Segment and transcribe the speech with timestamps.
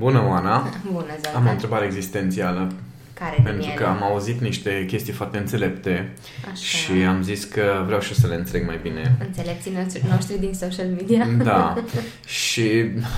[0.00, 0.68] Bună, Oana!
[0.92, 1.34] Bună, Zoltan!
[1.42, 2.72] Am o întrebare existențială.
[3.14, 3.92] Care Pentru din că ele?
[3.92, 6.12] am auzit niște chestii foarte înțelepte
[6.52, 6.54] Așa.
[6.64, 9.16] și am zis că vreau și eu să le înțeleg mai bine.
[9.26, 11.26] Înțelepții noștri, noștri din social media?
[11.42, 11.74] Da.
[12.44, 12.70] și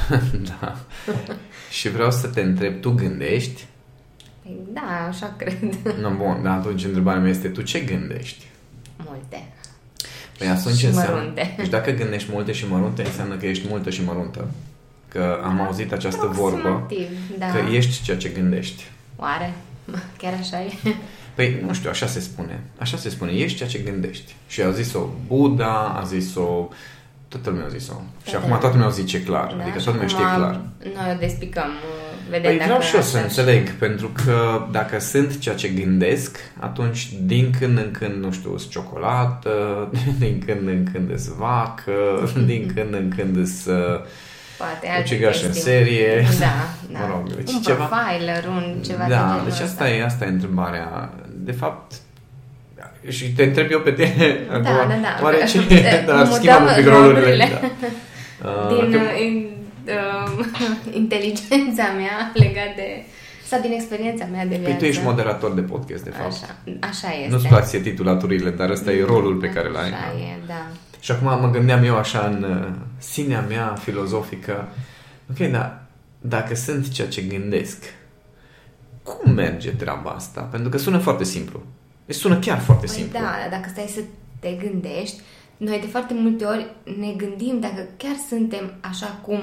[0.61, 0.77] da.
[1.71, 3.65] Și vreau să te întreb, tu gândești?
[4.43, 5.59] Păi, Da, așa cred.
[6.01, 8.47] No, bun, dar atunci întrebarea mea este, tu ce gândești?
[8.97, 9.53] Multe.
[10.39, 11.15] Păi atunci Și înseamnă...
[11.17, 11.55] mărunte.
[11.57, 14.49] Deci dacă gândești multe și mărunte, înseamnă că ești multă și măruntă.
[15.13, 17.47] Că am auzit această vorbă, Aproximativ, da.
[17.47, 18.83] că ești ceea ce gândești.
[19.17, 19.55] Oare?
[20.19, 20.73] Chiar așa e?
[21.35, 22.61] Păi, nu știu, așa se spune.
[22.79, 24.35] Așa se spune, ești ceea ce gândești.
[24.47, 26.69] Și a zis-o Buddha, a zis-o...
[27.29, 27.93] Toată lumea a zis-o.
[27.93, 28.59] Și Toată acum lumea.
[28.59, 29.55] toată lumea o zice clar.
[29.57, 30.61] Da, adică și toată lumea știe acum clar.
[30.95, 31.71] Noi o despicăm,
[32.31, 35.69] vedem Păi dacă vreau și eu să așa înțeleg, pentru că dacă sunt ceea ce
[35.69, 39.89] gândesc, atunci din când în când, nu știu, sunt ciocolată,
[40.19, 44.01] din când în când îs vacă, din când în când îs uh,
[44.63, 45.71] Poate o alte cigașă în chestii.
[45.71, 46.27] serie.
[46.47, 46.55] Da,
[46.95, 46.99] da.
[46.99, 49.65] Mă rog, deci un ceva- profiler, un ceva de da, genul deci ăsta.
[49.65, 51.13] asta e, asta e întrebarea.
[51.49, 51.93] De fapt,
[53.09, 55.13] și te întreb eu pe tine, Da, acum, da, da.
[55.23, 57.21] oare ce, Eh, da, mutăm schimbăm un pic rolurile.
[57.21, 57.49] rolurile.
[58.43, 58.49] Da.
[58.49, 59.47] Uh, Din că- uh, in,
[59.87, 60.45] uh,
[61.03, 63.03] inteligența mea legat de...
[63.49, 64.69] sau din experiența mea de viață.
[64.71, 66.27] Păi tu ești moderator de podcast, de fapt.
[66.33, 66.55] Așa,
[66.89, 67.31] așa este.
[67.31, 69.87] Nu-ți plac ție titulaturile, dar ăsta e rolul pe care l-ai.
[69.89, 70.67] Așa e, da.
[71.01, 72.67] Și acum mă gândeam eu așa în uh,
[73.03, 74.69] sinea mea filozofică,
[75.31, 75.83] ok, dar
[76.21, 77.85] dacă sunt ceea ce gândesc,
[79.03, 80.41] cum merge treaba asta?
[80.41, 81.63] Pentru că sună foarte simplu.
[82.07, 83.19] Deci sună chiar foarte Păi simplu.
[83.19, 84.01] da, dacă stai să
[84.41, 85.21] te gândești,
[85.57, 86.67] noi de foarte multe ori
[86.99, 89.41] ne gândim dacă chiar suntem așa cum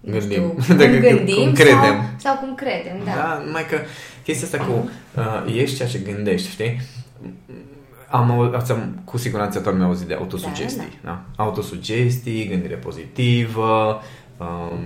[0.00, 0.30] nu Gândim.
[0.30, 1.76] Știu, cum Dacă- gândim cum credem.
[2.00, 3.14] Sau, sau cum credem, da.
[3.14, 3.78] Da, numai că
[4.24, 6.80] chestia asta cu uh, ești ceea ce gândești, știi?
[8.16, 10.98] Am, au- ați am, cu siguranță toată lumea a auzit de autosugestii.
[11.04, 11.42] Da, da.
[11.44, 14.00] Autosugestii, gândire pozitivă,
[14.38, 14.78] um,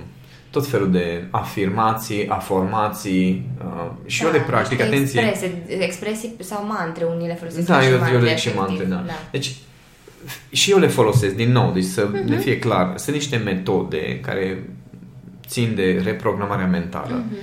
[0.51, 5.21] tot felul de afirmații, afirmații uh, și eu le practic, niște atenție.
[5.21, 8.49] Exprese, expresii sau mantre, unii le folosesc Da, și eu, eu mantre, le zic și
[8.49, 9.12] efectiv, mantre, da.
[9.31, 9.55] Deci
[10.50, 12.28] și eu le folosesc din nou, deci să Mhm.
[12.28, 12.93] ne fie clar.
[12.97, 14.71] Sunt niște metode care
[15.47, 17.25] țin de reprogramarea mentală.
[17.27, 17.37] Mhm.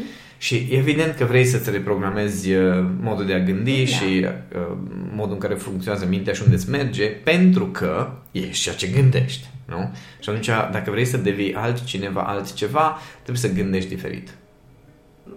[0.46, 3.86] Și evident că vrei să-ți reprogramezi uh, modul de a gândi Da.
[3.86, 4.26] și
[4.56, 4.78] uh,
[5.14, 9.48] modul în care funcționează mintea și unde îți merge, pentru că ești ceea ce gândești.
[9.66, 9.92] Nu?
[10.20, 14.30] Și atunci, dacă vrei să devii altcineva, altceva, trebuie să gândești diferit.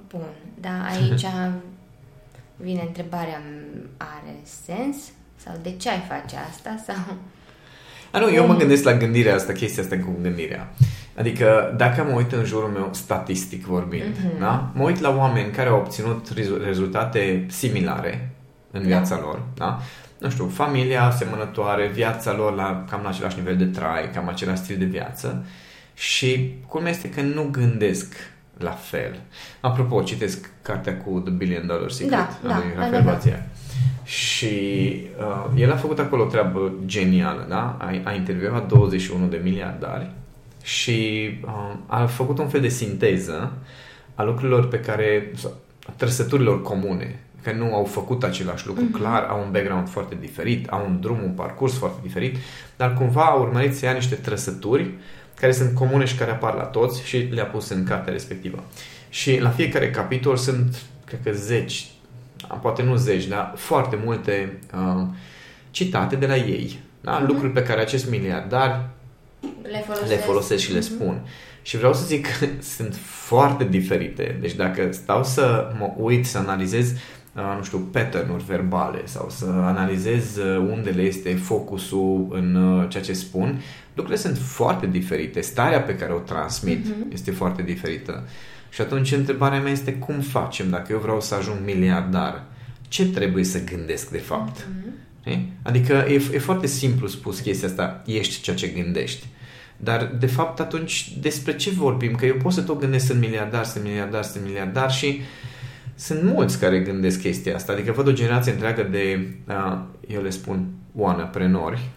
[0.09, 0.27] Bun,
[0.61, 1.25] da, aici
[2.67, 3.43] vine întrebarea,
[3.97, 4.97] are sens?
[5.37, 6.83] Sau de ce ai face asta?
[6.87, 7.17] Sau...
[8.11, 8.59] A, nu, eu mă Cum?
[8.59, 10.75] gândesc la gândirea asta, chestia asta cu gândirea.
[11.19, 14.39] Adică, dacă mă uit în jurul meu, statistic vorbind, Mhm.
[14.41, 14.71] da?
[14.75, 18.31] mă uit la oameni care au obținut rezu- rezultate similare
[18.71, 18.87] în Da.
[18.87, 19.79] viața lor, da?
[20.19, 24.63] nu știu, familia asemănătoare, viața lor la cam la același nivel de trai, cam același
[24.63, 25.45] stil de viață
[25.95, 28.15] și culmea este că nu gândesc
[28.59, 29.21] la fel.
[29.61, 33.11] Apropo, citesc cartea cu The Billion Dollar Secret Da, a da, lui da, Rafael da,
[33.11, 33.13] da.
[33.13, 33.47] Bazia.
[34.05, 34.57] Și
[35.19, 37.77] uh, el a făcut acolo o treabă genială, da?
[37.81, 40.11] A, a intervievat 21 de miliardari
[40.63, 43.53] și uh, a făcut un fel de sinteză
[44.15, 45.57] a lucrurilor pe care, sau
[45.89, 48.93] a trăsăturilor comune, că nu au făcut același lucru, Mhm.
[48.93, 52.37] clar, au un background foarte diferit, au un drum, un parcurs foarte diferit,
[52.77, 54.91] dar cumva a urmărit să ia niște trăsături
[55.41, 58.65] care sunt comune și care apar la toți și le-a pus în cartea respectivă.
[59.09, 61.87] Și la fiecare capitol sunt, cred că zeci,
[62.63, 65.03] poate nu zeci, dar foarte multe uh,
[65.71, 66.79] citate de la ei.
[67.01, 67.13] Da?
[67.19, 67.27] Mhm.
[67.27, 68.89] Lucruri pe care acest miliardar
[69.63, 71.21] Le folosesc, le folosesc și le spun.
[71.63, 74.39] Și vreau să zic că sunt foarte diferite.
[74.41, 79.45] Deci dacă stau să mă uit, să analizez, uh, nu știu, pattern-uri verbale sau să
[79.47, 83.61] analizez uh, unde le este focusul în uh, ceea ce spun,
[83.95, 85.41] lucrurile sunt foarte diferite.
[85.41, 87.07] Starea pe care o transmit Mhm.
[87.13, 88.25] este foarte diferită.
[88.71, 92.45] Și atunci întrebarea mea este cum facem dacă eu vreau să ajung miliardar?
[92.89, 94.67] Ce trebuie să gândesc de fapt?
[94.79, 94.93] Mhm.
[95.21, 95.53] Știi?
[95.63, 99.27] Adică e, e foarte simplu spus chestia asta, ești ceea ce gândești.
[99.81, 102.15] Dar, de fapt, atunci despre ce vorbim?
[102.15, 105.21] Că eu pot să tot gândesc sunt miliardar, sunt miliardar, sunt miliardar și
[105.95, 107.73] sunt mulți care gândesc chestia asta.
[107.73, 109.79] Adică văd o generație întreagă de, uh,
[110.09, 111.89] eu le spun, oanaprenori,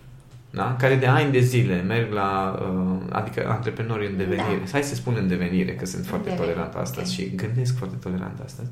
[0.49, 0.75] da?
[0.79, 4.61] care de ani de zile merg la, uh, adică antreprenori în devenire.
[4.63, 4.71] Da.
[4.71, 7.27] Hai să spun în devenire, că sunt foarte devenire, tolerant astăzi ok.
[7.27, 8.69] și gândesc foarte tolerant astăzi.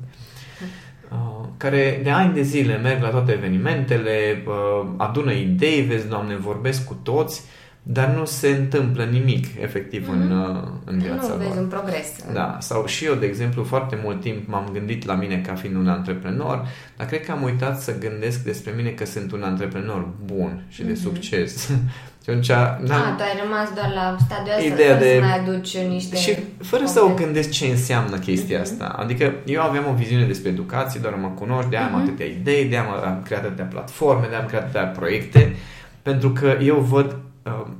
[1.10, 6.36] Uh, care de ani de zile merg la toate evenimentele, uh, adună idei, vezi, Doamne,
[6.36, 7.42] vorbesc cu toți,
[7.82, 10.10] dar nu se întâmplă nimic efectiv mm-hmm.
[10.12, 10.56] în, Mhm.
[10.56, 11.38] uh, în viața nu lor.
[11.46, 12.06] vezi un progres.
[12.32, 15.76] Da, sau și eu, de exemplu, foarte mult timp m-am gândit la mine ca fiind
[15.76, 16.66] un antreprenor,
[16.96, 20.82] dar cred că am uitat să gândesc despre mine că sunt un antreprenor bun și
[20.82, 21.00] de Mhm.
[21.00, 21.66] succes.
[22.24, 25.24] și atunci, Da, da, tu ai rămas doar la stadiul ăsta Ideea fără de- să
[25.26, 26.16] mai aduci niște...
[26.16, 27.24] și fără să o concret.
[27.24, 28.66] gândesc ce înseamnă chestia Mhm.
[28.70, 28.84] asta.
[28.84, 32.00] Adică eu aveam o viziune despre educație, doar mă cunoști, de-aia am Mhm.
[32.02, 35.54] atâtea idei, de-aia am, am creat atâtea platforme, de-aia am creat atâtea proiecte,
[36.02, 37.76] pentru că eu văd um,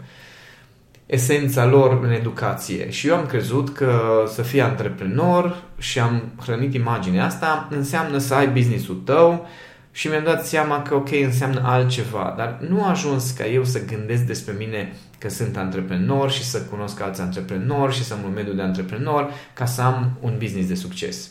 [1.07, 2.91] esența lor în educație.
[2.91, 8.35] Și eu am crezut că să fii antreprenor și am hrănit imaginea asta înseamnă să
[8.35, 9.49] ai business-ul tău
[9.93, 13.85] și mi-am dat seama că ok, înseamnă altceva, dar nu a ajuns ca eu să
[13.85, 18.33] gândesc despre mine că sunt antreprenor și să cunosc alți antreprenori și să am un
[18.33, 21.31] mediu de antreprenor ca să am un business de succes.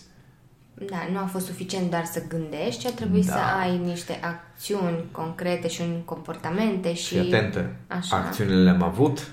[0.85, 3.31] Da, nu a fost suficient doar să gândești, ci a trebuit Da.
[3.33, 7.05] să ai niște acțiuni concrete și un comportamente și...
[7.05, 8.15] Și atentă, Așa.
[8.15, 9.31] acțiunile le-am avut,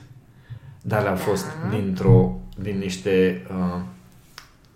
[0.83, 1.21] dar le-au Da.
[1.21, 3.81] fost dintr-o, din niște uh,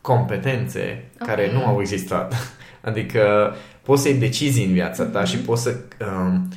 [0.01, 1.27] competențe Ok.
[1.27, 2.35] care nu au existat.
[2.89, 5.77] Adică poți să iei decizii în viața ta și poți să
[6.07, 6.49] um,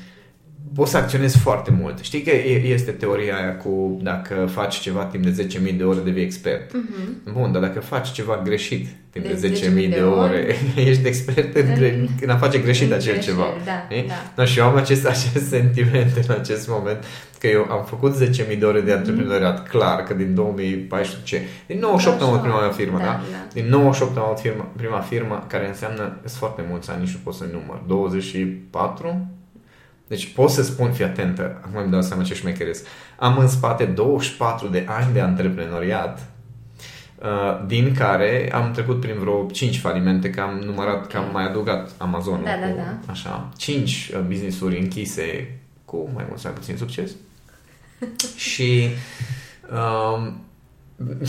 [0.75, 1.99] poți să acționezi foarte mult.
[1.99, 5.99] Știi că e- este teoria aia cu dacă faci ceva timp de 10.000 de ore
[6.03, 6.73] devii expert.
[6.73, 7.33] Mhm.
[7.33, 10.55] Bun, dar dacă faci ceva greșit timp de, De 10.000 de ore,
[10.89, 13.45] ești expert în, gre- în a face greșit În acel greșeli, ceva.
[13.65, 14.07] da, Știi?
[14.07, 14.13] da.
[14.35, 17.03] No, și eu am acest, acest sentiment în acest moment
[17.39, 18.15] că eu am făcut
[18.51, 22.69] 10.000 de ore de antreprenoriat, clar, că din 2014, din 98 am avut prima mea
[22.69, 23.03] firmă, da?
[23.03, 23.19] Da, da?
[23.31, 23.47] da.
[23.53, 27.19] Din 98 am avut firma, prima firmă, care înseamnă, sunt foarte mulți ani, nici nu
[27.23, 29.27] pot să număr, 24?
[30.13, 32.85] Deci pot să spun, fii atentă, acum îmi dau seama ce șmecheresc.
[33.19, 36.27] Am în spate 24 de ani de antreprenoriat,
[37.21, 41.43] uh, din care am trecut prin vreo 5 falimente, că am numărat, că am mai
[41.43, 42.43] adăugat Amazonul.
[42.43, 43.11] Da, da, cu, da.
[43.11, 47.11] Așa, 5 uh, business-uri închise cu mai mult sau mai puțin succes.
[48.49, 48.89] și
[49.71, 50.41] um,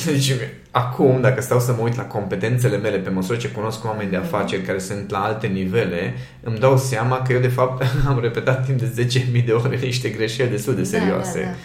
[0.06, 0.35] deci,
[0.71, 4.17] acum, dacă stau să mă uit la competențele mele pe măsură ce cunosc oameni de
[4.17, 8.65] afaceri care sunt la alte nivele, îmi dau seama că eu de fapt am repetat
[8.65, 9.06] timp de
[9.41, 11.38] 10.000 de ore niște greșeli destul de serioase.
[11.38, 11.56] Da, da, da.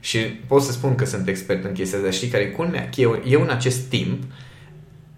[0.00, 2.10] Și pot să spun că sunt expert în chestia asta.
[2.10, 2.88] Știi care e culmea?
[2.94, 4.22] Că eu, eu în acest timp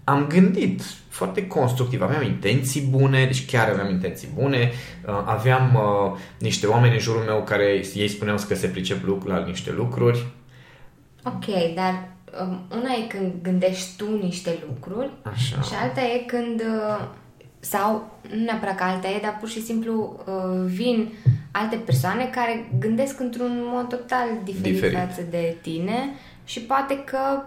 [0.04, 2.02] am gândit foarte constructiv.
[2.02, 4.70] Aveam intenții bune, deci chiar aveam intenții bune.
[5.06, 9.26] Uh, Aveam uh, niște oameni în jurul meu care ei spuneau că se pricep luc-
[9.26, 10.26] la niște lucruri.
[11.24, 12.11] Ok, dar um,
[12.76, 15.60] una e când gândești tu niște lucruri Așa.
[15.60, 17.04] și alta e când, uh,
[17.60, 21.12] sau nu neapărat că alta e, dar pur și simplu uh, vin
[21.50, 24.98] alte persoane care gândesc într-un mod total diferit, Diferit.
[24.98, 26.14] față de tine
[26.44, 27.42] și poate că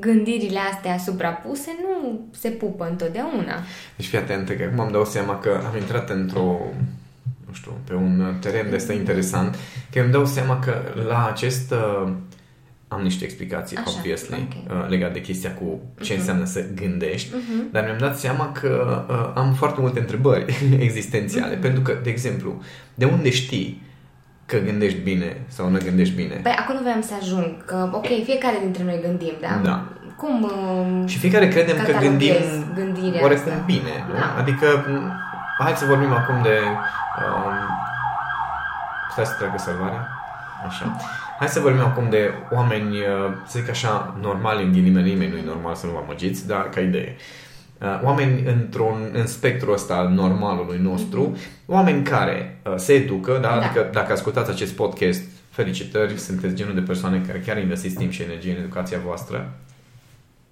[0.00, 3.54] gândirile astea suprapuse nu se pupă întotdeauna.
[3.96, 6.58] Deci fii atentă că acum îmi dau seama că am intrat într-o
[7.50, 9.56] nu știu, pe un teren de ăsta interesant,
[9.92, 12.12] că îmi dau seama că la acest uh,
[12.92, 14.72] am niște explicații, Așa, obviously, ok.
[14.82, 17.70] uh, legat de chestia cu ce înseamnă să gândești, Mhm.
[17.72, 20.44] dar mi-am dat seama că uh, am foarte multe întrebări
[20.88, 22.62] existențiale, pentru că, de exemplu,
[22.94, 23.82] de unde știi
[24.46, 26.34] că gândești bine sau nu gândești bine?
[26.42, 29.60] Păi acolo vreau să ajung, că ok, fiecare dintre noi gândim, da?
[29.64, 29.84] Da.
[30.16, 33.62] Cum uh, Și fiecare credem că gândim cataloghezi gândirea oarecum asta?
[33.66, 33.94] bine.
[34.08, 34.14] Nu?
[34.14, 34.34] Da.
[34.38, 35.12] Adică, m,
[35.58, 36.56] hai să vorbim acum de...
[37.22, 37.52] Um,
[39.12, 40.08] stai să treacă salvarea.
[40.66, 40.96] Așa.
[41.40, 43.04] Hai să vorbim acum de oameni, uh,
[43.46, 46.68] să zic așa, normali în ghilimele, nimeni nu e normal să nu vă amăgiți, dar
[46.68, 47.16] ca idee.
[47.78, 53.38] Uh, Oameni într-un, în spectrul ăsta al normalului nostru, oameni care uh, se educă, da?
[53.40, 53.54] Da.
[53.54, 58.22] adică dacă ascultați acest podcast, felicitări, sunteți genul de persoane care chiar investiți timp și
[58.22, 59.52] energie în educația voastră,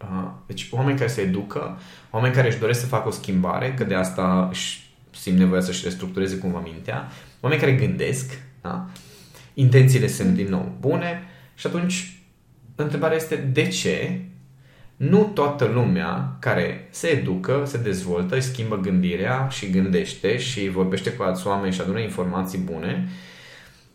[0.01, 1.79] Uh, Deci oameni care se educă,
[2.11, 5.85] oameni care își doresc să facă o schimbare, că de asta își simt nevoia să-și
[5.85, 7.09] restructureze cumva mintea,
[7.41, 8.87] oameni care gândesc, da?
[9.59, 11.23] Intențiile sunt din nou bune
[11.55, 12.23] și atunci
[12.75, 14.21] întrebarea este de ce
[14.97, 21.13] nu toată lumea care se educă, se dezvoltă, își schimbă gândirea și gândește și vorbește
[21.13, 23.09] cu alți oameni și adună informații bune,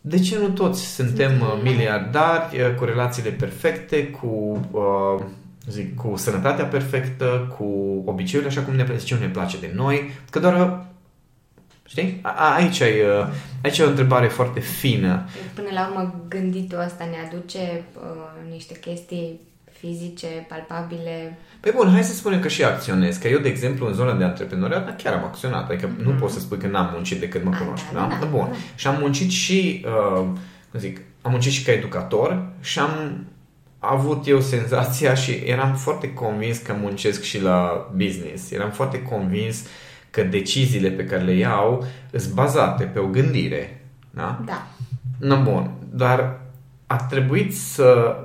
[0.02, 5.24] de ce nu toți suntem uh, miliardari uh, cu relațiile perfecte, cu, uh,
[5.70, 7.64] zic, cu sănătatea perfectă, cu
[8.06, 10.92] obiceiurile așa cum ne place, ce nu ne place de noi, că doar uh,
[11.94, 12.20] Știi?
[12.22, 13.28] A- a- Aici, ai, uh,
[13.64, 15.26] aici e o întrebare foarte fină.
[15.54, 19.40] Până la urmă, gânditul ăsta ne aduce uh, niște chestii
[19.80, 21.38] fizice, palpabile.
[21.60, 23.18] Păi bun, hai să spunem că și acționez.
[23.18, 25.70] Că eu, de exemplu, în zona de antreprenoriat, da, chiar am acționat.
[25.70, 26.04] Adică mm-hmm.
[26.04, 27.86] nu poți să spui că n-am muncit decât mă A, cunoști.
[27.94, 28.26] da, Da, da, da?
[28.26, 28.48] Bun.
[28.52, 28.56] da.
[28.76, 30.26] Și am muncit și, uh,
[30.72, 33.26] cum zic, am muncit și ca educator și am
[33.80, 38.52] avut eu senzația și eram foarte convins că muncesc și la business.
[38.52, 39.66] Eram foarte convins
[40.14, 43.86] că deciziile pe care le iau sunt bazate pe o gândire.
[44.10, 44.42] Da?
[44.46, 44.68] Da.
[45.18, 46.40] No, bun, dar
[46.88, 48.18] a trebuit să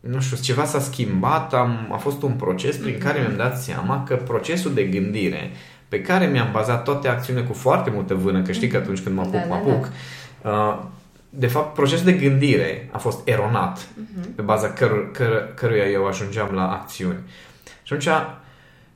[0.00, 4.04] nu știu, ceva s-a schimbat, am, a fost un proces prin care mi-am dat seama
[4.04, 5.50] că procesul de gândire
[5.88, 9.14] pe care mi-am bazat toate acțiunile cu foarte multă vână, că știi că atunci când
[9.14, 9.88] mă apuc, Da, mă da, apuc,
[10.42, 10.84] uh,
[11.30, 13.86] de fapt, procesul de gândire a fost eronat
[14.36, 17.18] pe baza căr- căr- căruia eu ajungeam la acțiuni.
[17.82, 18.14] Și atunci,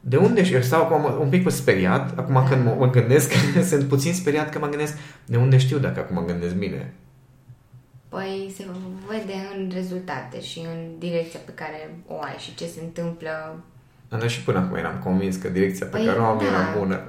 [0.09, 3.33] de unde și eu stau acum un pic speriat, acum când mă, mă gândesc,
[3.71, 6.93] sunt puțin speriat că mă gândesc de unde știu dacă acum gândesc bine.
[8.09, 8.65] Păi se
[9.09, 13.61] vede în rezultate și în direcția pe care o ai și ce se întâmplă.
[14.09, 16.45] Dar și până acum eram convins că direcția pe Păi, care o am da.
[16.45, 17.01] era bună.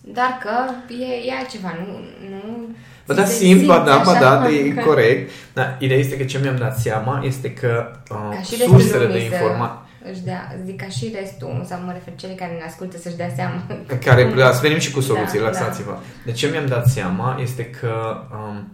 [0.00, 1.92] Dar că e, e altceva, nu...
[2.28, 2.68] nu
[3.06, 5.30] Bă, ți da, se simt, ba simte da, ba așa da, e că- corect.
[5.52, 9.06] Da, ideea este că ce mi-am dat seama este că Ca uh, și restul sursele
[9.06, 12.52] de lumii să informații își dea, zic ca și restul, sau mă refer cele care
[12.52, 13.62] ne ascultă să-și dea seama.
[14.04, 15.96] care, da, să venim și cu soluții, Da, relaxați-vă.
[16.24, 17.92] De ce mi-am dat seama este că
[18.32, 18.72] um,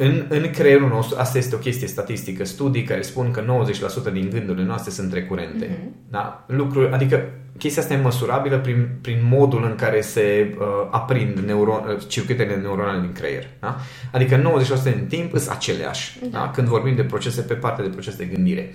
[0.00, 3.64] în, în creierul nostru, asta este o chestie statistică, studii care spun că
[4.08, 5.68] 90% din gândurile noastre sunt recurente.
[5.70, 5.94] Mhm.
[6.10, 6.44] Da?
[6.46, 7.28] Lucruri, adică
[7.58, 12.56] chestia asta e măsurabilă prin, prin modul în care se uh, aprind neuro, uh, circuitele
[12.56, 13.46] neuronale din creier.
[13.60, 13.76] Da?
[14.12, 16.18] Adică 90% din timp sunt aceleași.
[16.20, 16.26] Da.
[16.26, 16.38] Da.
[16.38, 16.50] Da?
[16.50, 18.74] Când vorbim de procese pe partea de proces de gândire.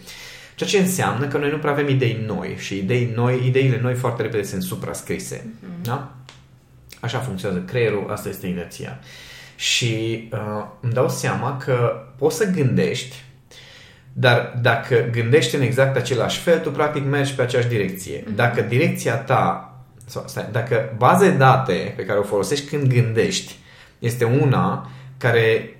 [0.55, 3.93] Ceea ce înseamnă că noi nu prea avem idei noi și idei noi, ideile noi
[3.93, 5.45] foarte repede sunt suprascrise.
[5.81, 6.15] Da?
[6.99, 8.99] Așa funcționează creierul, asta este inerția.
[9.55, 13.23] Și uh, îmi dau seama că poți să gândești,
[14.13, 18.23] dar dacă gândești în exact același fel, tu practic mergi pe aceeași direcție.
[18.35, 19.73] Dacă direcția ta,
[20.05, 23.55] sau, stai, dacă baza de date pe care o folosești când gândești
[23.99, 25.77] este una care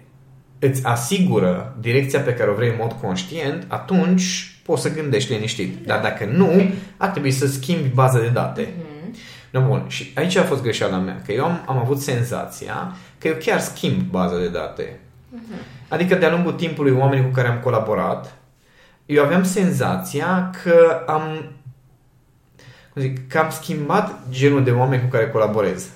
[0.59, 5.85] îți asigură direcția pe care o vrei în mod conștient, atunci poți să gândești liniștit.
[5.85, 8.69] Dar dacă nu, ar trebui să schimbi baza de date.
[9.55, 9.83] No, bun.
[9.87, 13.59] Și aici a fost greșeala mea, că eu am, am avut senzația că eu chiar
[13.59, 14.99] schimb baza de date.
[15.87, 18.35] Adică de-a lungul timpului oamenii cu care am colaborat,
[19.05, 21.21] eu aveam senzația că am
[22.93, 25.87] cum zic, că am schimbat genul de oameni cu care colaborez.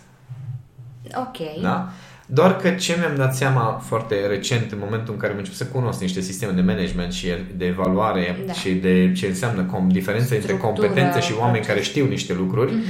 [1.16, 1.62] Ok.
[1.62, 1.90] Da?
[2.26, 5.66] Doar că ce mi-am dat seama foarte recent, în momentul în care am început să
[5.66, 8.54] cunosc niște sisteme de management și de evaluare Da.
[8.54, 11.68] și de ce înseamnă com- diferența între Structură, competențe și oameni proces.
[11.68, 12.84] care știu niște lucruri, Mhm.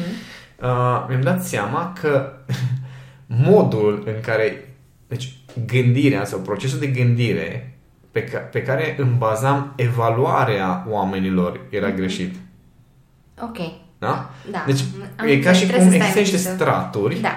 [0.62, 2.32] Uh, mi-am dat seama că
[3.26, 4.76] modul în care,
[5.08, 5.34] deci
[5.66, 7.74] gândirea sau procesul de gândire
[8.12, 12.36] pe, ca, pe care îmi bazam evaluarea oamenilor era greșit.
[13.42, 13.58] Ok.
[14.00, 14.30] Da?
[14.52, 14.64] Da.
[14.66, 14.80] Deci
[15.18, 17.20] Am e ca înțeles, și trebuie cum să stai există niște un pic să- straturi
[17.20, 17.32] Da.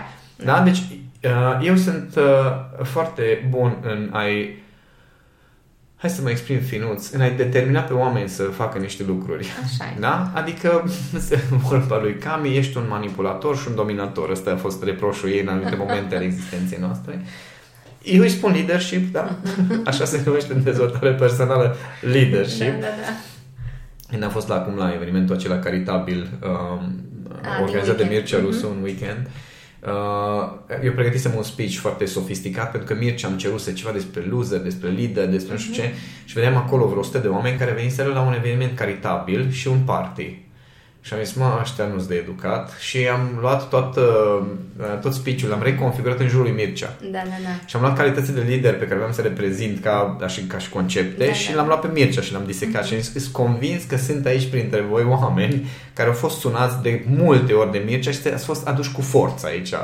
[0.44, 0.60] da?
[0.62, 4.61] Deci uh, eu sunt uh, foarte bun în a-i
[6.02, 9.46] hai să mă exprim finuț, în a-i determina pe oameni să facă niște lucruri.
[9.64, 10.00] Așa e.
[10.00, 10.30] Da?
[10.34, 10.90] Adică,
[11.68, 14.30] vorba lui Cami, ești un manipulator și un dominator.
[14.30, 17.24] Ăsta a fost reproșul ei în anumite momente ale existenței noastre.
[18.02, 19.36] Eu îi spun leadership, da?
[19.90, 22.60] Așa se numește în dezvoltare personală, leadership.
[22.60, 23.12] Da, da, da.
[24.10, 27.02] Când am fost la acum la evenimentul acela caritabil um,
[27.42, 28.54] Ah, organizat de din Mircea weekend.
[28.54, 29.32] Rusu un weekend, uh,
[30.82, 34.88] eu pregătisem un speech foarte sofisticat pentru că Mircea îmi ceruse ceva despre loser, despre
[34.88, 35.92] leader, despre nu știu ce
[36.24, 39.78] și vedeam acolo vreo 100 de oameni care veniseră la un eveniment caritabil și un
[39.78, 40.36] party.
[41.04, 44.42] Și am zis, mă, ăștia nu-s de educat și am luat tot, uh,
[45.00, 46.94] tot speech-ul, l-am reconfigurat în jurul lui Mircea.
[47.00, 47.66] Da, da, da.
[47.66, 50.40] Și am luat calitățile de lider pe care vreau să le prezint ca, ca, și,
[50.40, 51.56] ca și concepte Da, și da.
[51.56, 54.48] l-am luat pe Mircea și l-am disecat și am zis, sunt convins că sunt aici
[54.48, 58.66] printre voi oameni care au fost sunați de multe ori de Mircea și ați fost
[58.66, 59.74] aduși cu forță aici.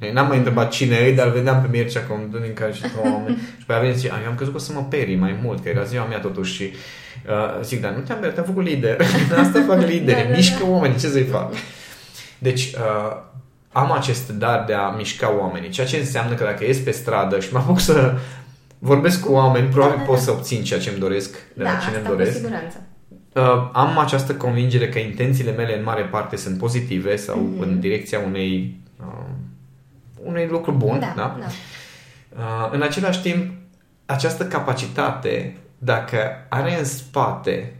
[0.00, 3.36] Ei, N-am mai întrebat cine e, dar vedeam pe Mircea cum din care și oameni.
[3.58, 5.62] și pe aia venit și eu am crezut că o să mă perii mai mult,
[5.62, 6.62] că era ziua mea totuși și
[7.28, 9.00] uh, zic, dar nu te-am beriat, te-am făcut lider.
[9.42, 10.70] Asta fac lideri, Da, da, mișcă da.
[10.70, 11.52] oamenii, ce să-i fac?
[12.38, 13.16] Deci, uh,
[13.72, 17.40] am acest dar de a mișca oamenii, ceea ce înseamnă că dacă ies pe stradă
[17.40, 18.14] și mă apuc să
[18.78, 21.86] vorbesc cu oameni, probabil pot să obțin ceea ce îmi doresc de la Da, cine
[21.96, 22.36] asta îmi cu doresc.
[22.36, 22.80] siguranță.
[23.32, 27.62] Uh, am această convingere că intențiile mele în mare parte sunt pozitive sau Mhm.
[27.62, 29.06] în direcția unei uh,
[30.26, 31.36] unui lucru bun, da, da?
[31.40, 31.46] da.
[32.38, 33.52] Uh, în același timp,
[34.06, 36.18] această capacitate, dacă
[36.48, 37.72] are în spate,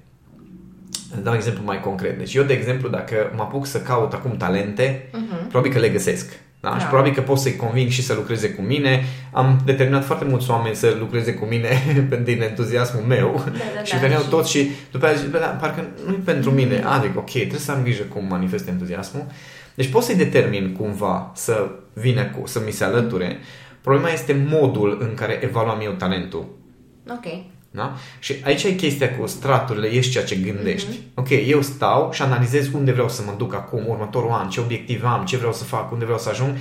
[1.15, 2.19] îți dau un exemplu mai concret.
[2.19, 5.49] Deci eu, de exemplu, dacă mă apuc să caut acum talente, Mhm.
[5.49, 6.33] probabil că le găsesc.
[6.61, 6.71] Da?
[6.71, 6.79] Da.
[6.79, 9.05] Și probabil că pot să-i conving și să lucreze cu mine.
[9.33, 11.69] Am determinat foarte mulți oameni să lucreze cu mine
[12.25, 13.43] din entuziasmul meu.
[13.45, 16.13] Da, da, și da, veneau și- toți și după aceea zic, "Bă, da, parcă nu
[16.13, 16.83] e pentru mine.
[16.85, 19.25] Adică, ok, trebuie să am grijă cum manifest entuziasmul.
[19.77, 23.39] Deci pot să-i determin cumva să vină cu, să mi se alăture.
[23.81, 26.47] Problema este modul în care evaluam eu talentul.
[27.11, 27.27] Ok.
[27.71, 27.95] Da?
[28.19, 30.99] Și aici e chestia cu straturile, ești ceea ce gândești.
[31.15, 35.07] Ok, eu stau și analizez unde vreau să mă duc acum, următorul an, ce obiective
[35.07, 36.57] am, ce vreau să fac, unde vreau să ajung,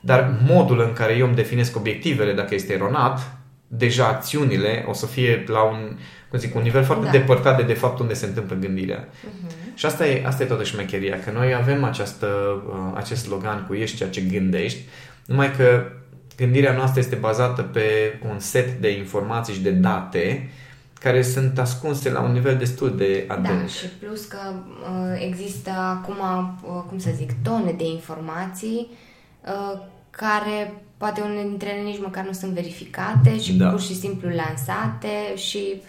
[0.00, 3.36] dar modul în care eu îmi definesc obiectivele, dacă este eronat,
[3.66, 5.98] deja acțiunile o să fie la un,
[6.34, 7.10] cum zic, un nivel foarte Da.
[7.10, 9.08] depărtat de, de fapt unde se întâmplă gândirea.
[9.24, 9.74] Mhm.
[9.74, 12.26] Și asta e, asta e toată șmecheria, că noi avem această,
[12.68, 14.80] uh, acest slogan cu ești ceea ce gândești,
[15.26, 15.82] numai că
[16.36, 17.82] gândirea noastră este bazată pe
[18.30, 20.50] un set de informații și de date
[21.00, 23.60] care sunt ascunse la un nivel destul de adânc.
[23.60, 26.16] Da, și plus că uh, există acum,
[26.62, 28.88] uh, cum să zic, tone de informații
[29.44, 29.78] uh,
[30.10, 33.68] care poate unele dintre ele nici măcar nu sunt verificate și Da.
[33.68, 35.82] pur și simplu lansate și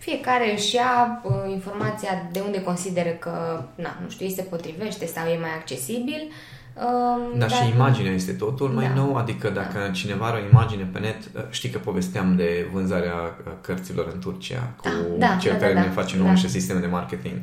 [0.00, 5.06] fiecare își ia uh, informația de unde consideră că, na, nu știu, îi se potrivește
[5.06, 6.22] sau e mai accesibil.
[6.74, 8.94] Uh, Dar și imaginea este totul mai Da.
[8.94, 13.14] nou, adică dacă cineva are o imagine pe net, uh, știi că povesteam de vânzarea
[13.14, 14.88] uh, cărților în Turcia cu
[15.18, 15.92] Da, da, cel da, care da, ne da.
[15.92, 16.20] face Da.
[16.20, 17.36] nouă niște sisteme de marketing.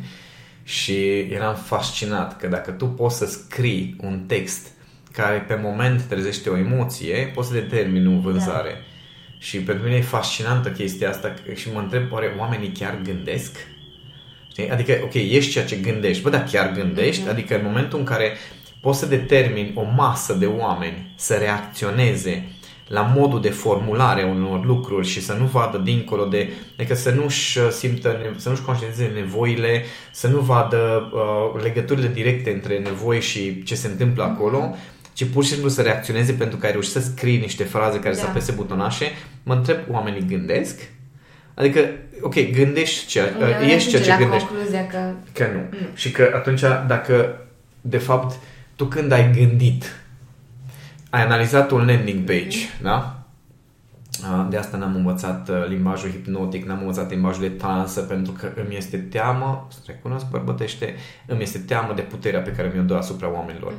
[0.63, 4.67] Și eram fascinat că dacă tu poți să scrii un text
[5.11, 8.71] care pe moment trezește o emoție, poți să determini o vânzare.
[9.38, 13.58] Și pentru mine e fascinantă chestia asta și mă întreb, oare oamenii chiar gândesc?
[14.51, 14.70] Știi?
[14.70, 16.24] Adică, ok, ești ceea ce gândești.
[16.24, 17.22] Bă, dar chiar gândești?
[17.22, 17.29] Mhm.
[17.29, 18.32] Adică în momentul în care
[18.82, 22.51] poți să determini o masă de oameni să reacționeze
[22.88, 27.12] la modul de formulare a unor lucruri și să nu vadă dincolo de, adică să
[27.12, 32.77] nu-și uh, simtă, ne- să nu-și conștientizeze nevoile, să nu vadă uh, legăturile directe între
[32.79, 34.75] nevoi și ce se întâmplă acolo,
[35.17, 38.15] ci pur și simplu să reacționeze pentru că ai reușit să scrii niște fraze care
[38.15, 38.29] să Da.
[38.29, 39.05] apese butonașe.
[39.43, 40.79] Mă întreb, oamenii gândesc?
[41.53, 41.79] Adică,
[42.21, 44.47] ok, gândești ceea, Uneori ești ceea ajunge ce la gândești.
[44.47, 45.77] concluzia că Că nu.
[45.93, 47.41] Și că atunci, dacă,
[47.81, 48.39] de fapt,
[48.75, 50.01] tu când ai gândit,
[51.09, 53.19] ai analizat un landing page, da?
[54.31, 58.51] A, De asta n-am învățat uh, limbajul hipnotic, n-am învățat limbajul de transă, pentru că
[58.65, 60.95] îmi este teamă, să recunosc bărbătește,
[61.25, 63.74] îmi este teamă de puterea pe care mi-o dă asupra oamenilor.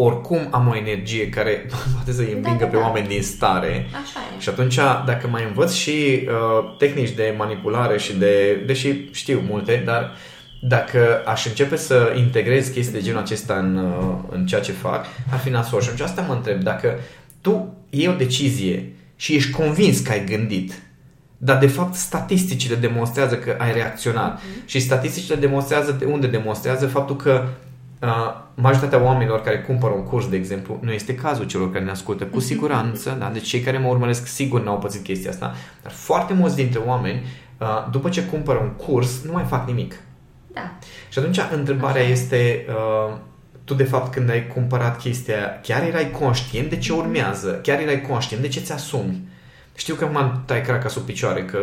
[0.00, 2.82] Oricum am o energie care poate să îi împingă da, pe da.
[2.82, 4.40] oameni din stare, așa e.
[4.40, 4.74] și atunci,
[5.06, 8.62] dacă mai învăț și uh, tehnici de manipulare și de...
[8.66, 10.12] Deși știu multe, dar
[10.60, 15.06] dacă aș începe să integrez chestii de genul acesta în, uh, în ceea ce fac,
[15.30, 15.80] ar fi nasol.
[15.80, 16.62] Și atunci asta mă întreb.
[16.62, 16.98] Dacă
[17.40, 20.82] tu iei o decizie și ești convins că ai gândit,
[21.38, 24.40] dar de fapt statisticile demonstrează că ai reacționat.
[24.64, 27.67] Și statisticile demonstrează de unde demonstrează faptul că uh,
[28.54, 32.24] majoritatea oamenilor care cumpără un curs, de exemplu, nu este cazul celor care ne ascultă,
[32.24, 33.30] cu siguranță, da?
[33.30, 37.26] deci cei care mă urmăresc sigur n-au pățit chestia asta, dar foarte mulți dintre oameni,
[37.58, 39.94] uh, după ce cumpără un curs, nu mai fac nimic.
[40.52, 40.72] Da.
[41.08, 42.12] Și atunci întrebarea Așa e.
[42.12, 43.16] este, uh,
[43.64, 47.60] tu de fapt când ai cumpărat chestia, chiar erai conștient de ce urmează?
[47.62, 49.28] Chiar erai conștient de ce ți-asumi?
[49.78, 51.58] Știu că m-am tai craca sub picioare, că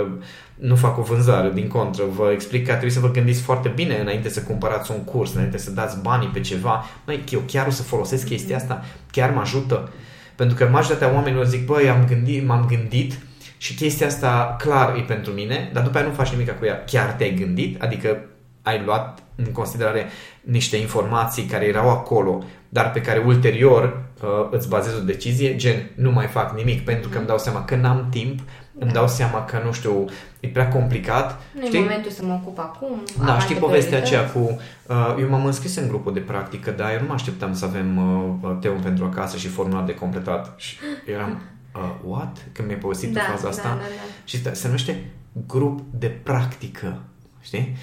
[0.55, 3.69] nu fac o vânzare, din contră, vă explic că ar trebui să vă gândiți foarte
[3.69, 6.85] bine înainte să cumpărați un curs, înainte să dați banii pe ceva.
[7.05, 8.85] Măi, eu chiar o să folosesc chestia asta?
[9.11, 9.89] Chiar mă ajută?
[10.35, 13.19] Pentru că majoritatea oamenilor zic, băi, am gândit, m-am gândit
[13.57, 16.83] și chestia asta clar e pentru mine, dar după aia nu faci nimic cu ea.
[16.83, 17.81] Chiar te-ai gândit?
[17.81, 18.17] Adică
[18.61, 20.05] ai luat în considerare
[20.41, 25.89] niște informații care erau acolo, dar pe care ulterior uh, îți bazezi o decizie, gen
[25.95, 28.39] nu mai fac nimic pentru că îmi dau seama că n-am timp,
[28.79, 30.05] îmi dau seama că, nu știu,
[30.39, 31.41] e prea complicat.
[31.53, 31.79] Nu e Știi?
[31.79, 32.87] momentul să mă ocup acum.
[33.19, 34.15] am Da, alte știi povestea priorități.
[34.31, 34.59] aceea cu...
[34.87, 37.97] Uh, eu m-am înscris în grupul de practică, dar eu nu mă așteptam să avem
[38.41, 40.53] uh, teon pentru acasă și formular de completat.
[40.57, 40.75] Și
[41.05, 41.41] eram,
[41.75, 42.37] uh, what?
[42.51, 43.63] Când mi-ai povestit Da, tu faza da, asta.
[43.69, 43.85] da, da.
[44.23, 45.05] Și sta- se numește
[45.47, 46.97] grup de practică,
[47.41, 47.75] știi?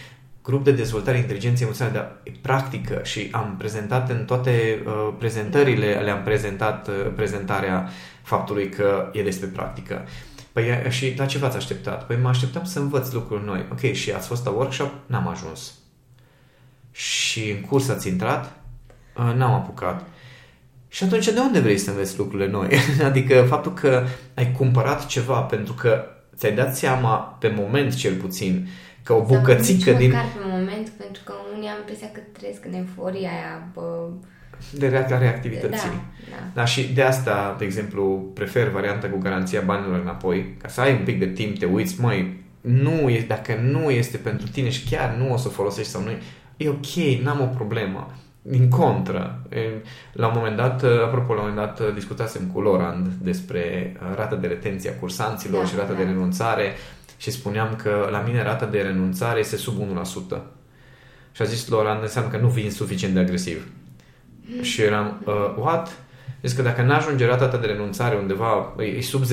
[0.43, 5.95] Grup de dezvoltare inteligenței emoționale, dar e practică și am prezentat în toate uh, prezentările,
[5.95, 7.89] le-am prezentat uh, prezentarea
[8.23, 10.07] faptului că e despre practică.
[10.53, 12.07] Păi e- și la ce v-ați așteptat?
[12.07, 13.67] Păi mă așteptam să învăț lucruri noi.
[13.73, 14.93] Ok, și ați fost la workshop?
[15.07, 15.75] N-am ajuns.
[16.91, 18.57] Și în curs ați intrat?
[19.17, 20.07] Uh, N-am apucat.
[20.89, 22.69] Și atunci de unde vrei să înveți lucrurile noi?
[23.11, 26.05] adică faptul că ai cumpărat ceva pentru că
[26.37, 28.69] ți-ai dat seama pe moment cel puțin
[29.03, 30.11] că o Sau bucățică nici din...
[30.11, 34.09] măcar pe moment, pentru că unii am impresia că trăiesc în euforia aia, bă,
[34.73, 35.89] de rea- reactivității.
[35.89, 36.37] Da, da.
[36.55, 40.93] Da, și de asta, de exemplu, prefer varianta cu garanția banilor înapoi, ca să ai
[40.93, 44.89] un pic de timp, te uiți, măi, nu e, dacă nu este pentru tine și
[44.91, 46.11] chiar nu o să o folosești sau nu,
[46.57, 48.15] e ok, n-am o problemă.
[48.45, 49.59] Din contră, e,
[50.13, 54.37] la un moment dat, apropo, la un moment dat discutasem cu Lorand despre uh, rata
[54.37, 55.99] de retenție a cursanților Da, și rata da.
[55.99, 56.73] de renunțare
[57.23, 59.75] și spuneam că la mine rata de renunțare este sub
[60.37, 60.39] 1%.
[61.33, 63.69] Și a zis Lorand, înseamnă că nu vin suficient de agresiv.
[64.61, 65.97] Și eram, uh, what?
[66.41, 69.29] Deci că dacă n-ajunge rata ta de renunțare undeva, e, e sub 10%,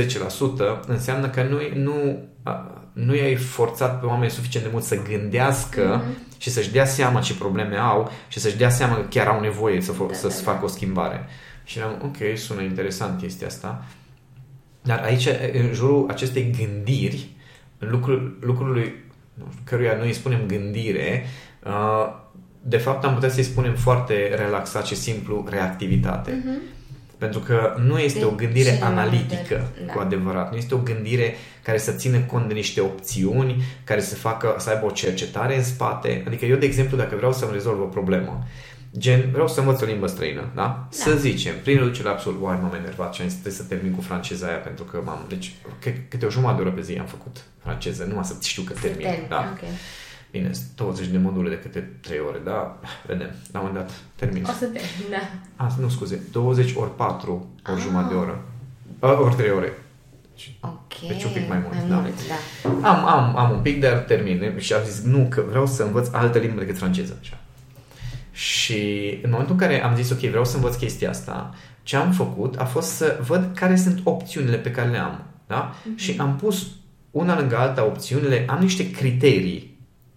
[0.87, 6.01] înseamnă că nu, nu, a, nu i-ai forțat pe oameni suficient de mult să gândească
[6.01, 6.37] mm-hmm.
[6.37, 9.81] și să-și dea seama ce probleme au și să-și dea seama că chiar au nevoie
[9.81, 11.25] să, fo- Da, să-ți da, facă o schimbare.
[11.63, 13.85] Și eram, ok, sună interesant chestia asta.
[14.81, 17.37] Dar aici, în jurul acestei gândiri,
[17.79, 18.93] lucrul, lucrului
[19.33, 21.25] nu știu, căruia noi îi spunem gândire,
[21.65, 22.27] uh,
[22.61, 26.31] de fapt am putea să-i spunem foarte relaxat și simplu reactivitate.
[26.31, 26.77] Uh-huh.
[27.17, 29.93] Pentru că nu este de o gândire analitică de, da.
[29.93, 30.51] cu adevărat.
[30.51, 34.69] Nu este o gândire care să țină cont de niște opțiuni, care să facă, să
[34.69, 36.23] aibă o cercetare în spate.
[36.27, 38.43] Adică eu, de exemplu, dacă vreau să-mi rezolv o problemă,
[38.97, 40.61] gen, vreau să învăț o limbă străină, da?
[40.61, 40.87] da.
[40.89, 44.47] Să zicem, prin reducere absolut, oai, m-am enervat și am zis, să termin cu franceza
[44.47, 45.53] aia pentru că m-am, deci,
[46.07, 49.05] câte o jumătate de oră pe zi am făcut franceză, numai să știu că termin,
[49.05, 49.53] termin da?
[49.55, 49.69] Okay.
[50.31, 52.79] Bine, 20 de module de câte 3 ore, da?
[53.07, 53.31] Vedem.
[53.51, 54.43] La un moment dat termin.
[54.43, 55.65] O să termin, da.
[55.65, 56.21] Ah, nu, scuze.
[56.31, 57.83] 20 ori 4 ori ah.
[57.83, 58.41] jumătate de oră.
[58.99, 59.73] Uh, ori 3 ore.
[60.59, 61.07] Ok.
[61.07, 61.95] Deci un pic mai mult, mai da.
[61.95, 62.89] Mult, da.
[62.89, 64.55] Am, am, am un pic, dar termin.
[64.57, 67.17] Și am zis, nu, că vreau să învăț altă limbă decât franceză.
[67.19, 67.37] Așa.
[68.39, 72.11] Și în momentul în care am zis, ok, vreau să învăț chestia asta, ce am
[72.11, 75.23] făcut a fost să văd care sunt opțiunile pe care le am.
[75.47, 75.73] Da?
[75.73, 75.95] Mm-hmm.
[75.95, 76.67] Și am pus
[77.11, 79.68] una lângă alta opțiunile, am niște criterii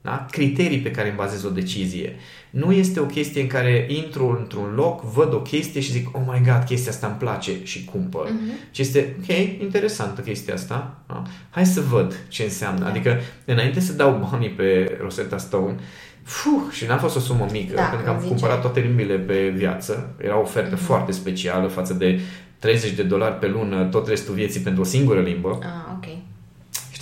[0.03, 0.27] da?
[0.31, 2.17] Criterii pe care îmi bazez o decizie.
[2.51, 6.23] Nu este o chestie în care intru într-un loc, văd o chestie și zic, oh
[6.27, 8.27] my god, chestia asta îmi place și cumpăr.
[8.27, 8.71] Uh-huh.
[8.71, 10.99] Și este, ok, interesantă chestia asta.
[11.07, 11.23] Da?
[11.51, 12.81] Hai să văd ce înseamnă.
[12.81, 12.89] Da.
[12.89, 15.77] Adică, înainte să dau banii pe Rosetta Stone,
[16.23, 18.29] Fuh, și n-a fost o sumă mică, da, pentru că am zice.
[18.29, 20.15] cumpărat toate limbile pe viață.
[20.21, 20.87] Era o ofertă uh-huh.
[20.87, 22.21] foarte specială față de
[22.59, 25.59] 30 de dolari pe lună, tot restul vieții pentru o singură limbă.
[25.63, 26.32] Ah, ok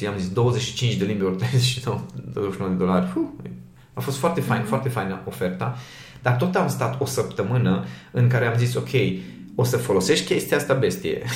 [0.01, 2.01] știi, am zis 25 de limbi ori 39,
[2.33, 3.07] 29 de dolari.
[3.07, 3.29] Fuh,
[3.95, 4.69] a fost foarte fain, mm-hmm.
[4.69, 5.77] foarte faină oferta.
[6.23, 8.89] Dar tot am stat o săptămână în care am zis, ok,
[9.55, 11.23] o să folosești chestia asta bestie.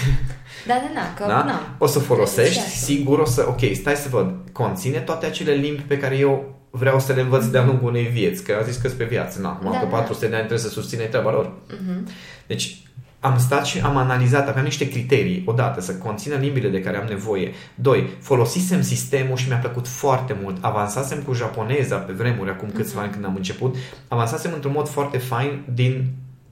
[0.67, 1.45] Da, da, da, că da?
[1.45, 1.77] Na.
[1.79, 5.99] O să folosești, sigur o să, ok, stai să văd, conține toate acele limbi pe
[5.99, 9.05] care eu vreau să le învăț de-a lungul unei vieți, că a zis că pe
[9.05, 10.31] viață, na, acum da, că 400 da.
[10.31, 11.53] de ani trebuie să susține treaba lor.
[11.53, 12.11] Mm-hmm.
[12.47, 12.83] Deci,
[13.25, 15.43] am stat și am analizat, aveam niște criterii.
[15.47, 17.53] Odată, să conțină limbile de care am nevoie.
[17.75, 20.57] Doi, folosisem sistemul și mi-a plăcut foarte mult.
[20.61, 23.77] Avansasem cu japoneza pe vremuri, acum câțiva ani când am început.
[24.09, 26.07] Avansasem într-un mod foarte fain din,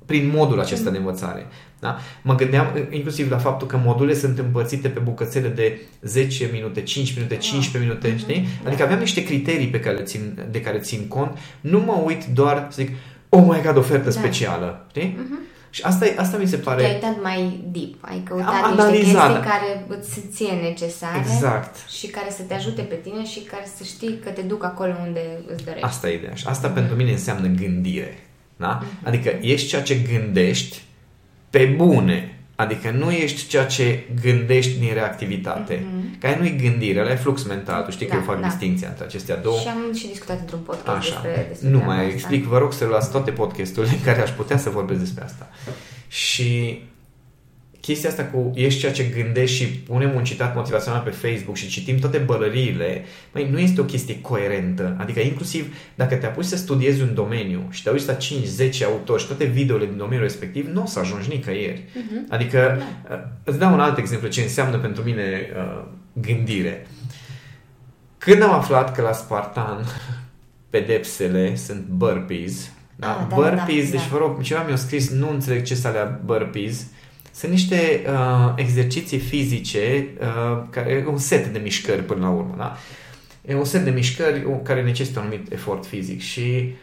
[0.06, 1.46] prin modul acesta de învățare.
[1.80, 1.96] Da?
[2.22, 7.14] Mă gândeam inclusiv la faptul că module sunt împărțite pe bucățele de 10 minute, 5
[7.14, 8.48] minute, 15 minute, știi?
[8.66, 11.38] Adică aveam niște criterii pe care le țin, de care țin cont.
[11.60, 12.90] Nu mă uit doar să zic,
[13.28, 14.10] oh my god, ofertă da.
[14.10, 15.18] specială, știi?
[15.18, 15.51] Uh-huh.
[15.74, 16.80] Și asta, asta mi se pare...
[16.80, 19.26] Te-ai uitat mai deep, ai căutat Am niște analizat.
[19.26, 21.88] chestii care îți ție necesare exact.
[21.88, 24.92] și care să te ajute pe tine și care să știi că te duc acolo
[25.06, 25.84] unde îți dorești.
[25.84, 26.34] Asta e ideea.
[26.34, 26.74] Și asta mm-hmm.
[26.74, 28.18] pentru mine înseamnă gândire.
[28.56, 28.82] Da?
[28.82, 29.06] Mm-hmm.
[29.06, 30.82] Adică ești ceea ce gândești
[31.50, 32.38] pe bune.
[32.56, 35.76] Adică nu ești ceea ce gândești din reactivitate.
[35.76, 36.01] Mm-hmm.
[36.18, 37.82] Care nu e gândire, ăla e flux mental.
[37.82, 38.46] Tu știi da, că eu fac da.
[38.46, 39.58] distinția între acestea două.
[39.58, 41.20] Și am și discutat într-un podcast Așa.
[41.22, 42.12] despre, despre Nu mai asta.
[42.12, 45.48] explic, vă rog să luați toate podcasturile în care aș putea să vorbesc despre asta.
[46.08, 46.80] Și
[47.82, 51.68] chestia asta cu ești ceea ce gândești și punem un citat motivațional pe Facebook și
[51.68, 54.96] citim toate bălăriile, mai nu este o chestie coerentă.
[54.98, 59.20] Adică inclusiv dacă te apuci să studiezi un domeniu și te uiți la 5-10 autori
[59.20, 61.82] și toate videole din domeniul respectiv, nu o să ajungi nicăieri.
[61.82, 62.28] Uh-huh.
[62.28, 63.14] Adică da.
[63.14, 66.86] Uh, îți dau un alt exemplu ce înseamnă pentru mine uh, gândire.
[68.18, 69.84] Când am aflat că la Spartan
[70.70, 73.10] pedepsele sunt burpees, da?
[73.10, 75.88] Ah, da, burpees, da, da, deci vă rog, ceva mi-a scris, nu înțeleg ce să
[75.88, 76.86] alea burpees,
[77.34, 82.76] sunt niște uh, exerciții fizice, uh, care un set de mișcări până la urmă, da?
[83.46, 86.74] E un set de mișcări care necesită un anumit efort fizic și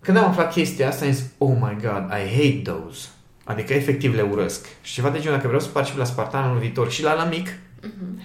[0.00, 3.08] când am aflat chestia asta, am zis, oh my god, I hate those.
[3.44, 4.66] Adică efectiv le urăsc.
[4.82, 7.24] Și ceva de genul, dacă vreau să particip la Spartan anul viitor și la la
[7.24, 8.22] mic, uh-huh.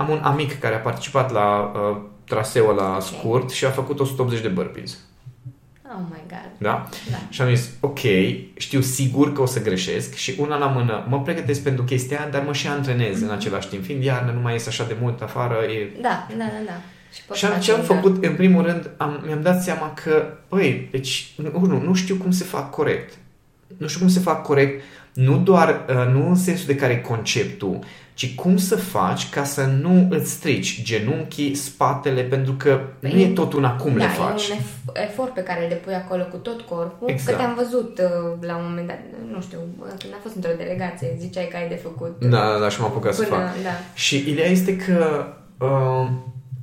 [0.00, 3.00] Am un amic care a participat la uh, traseul la okay.
[3.00, 4.98] scurt și a făcut 180 de burpees.
[5.84, 6.50] Oh my God.
[6.58, 6.88] Da?
[7.10, 7.16] da?
[7.28, 7.98] Și am zis, ok,
[8.56, 12.42] știu sigur că o să greșesc și una la mână, mă pregătesc pentru chestia dar
[12.42, 13.22] mă și antrenez mm-hmm.
[13.24, 13.84] în același timp.
[13.84, 15.54] Fiind iarnă, nu mai ies așa de mult afară.
[15.54, 16.00] E...
[16.00, 16.80] Da, da, da, da.
[17.12, 18.28] Și, și am, ce am făcut, da.
[18.28, 22.44] în primul rând, am, mi-am dat seama că, băi, deci, nu, nu știu cum se
[22.44, 23.14] fac corect.
[23.76, 24.82] Nu știu cum se fac corect,
[25.12, 27.78] nu doar, uh, nu în sensul de care e conceptul,
[28.20, 33.18] ci cum să faci ca să nu îți strici genunchii, spatele, pentru că păi, nu
[33.18, 34.48] e tot una cum da, le faci.
[34.48, 37.36] e un efort pe care le pui acolo cu tot corpul, exact.
[37.36, 38.98] că te-am văzut uh, la un moment dat,
[39.32, 39.58] nu știu,
[39.98, 42.16] când a fost într-o delegație, ziceai că ai de făcut.
[42.18, 43.42] Da, da, da, și m-am apucat până, să fac.
[43.62, 43.70] Da.
[43.94, 45.26] Și ideea este că
[45.58, 46.08] uh,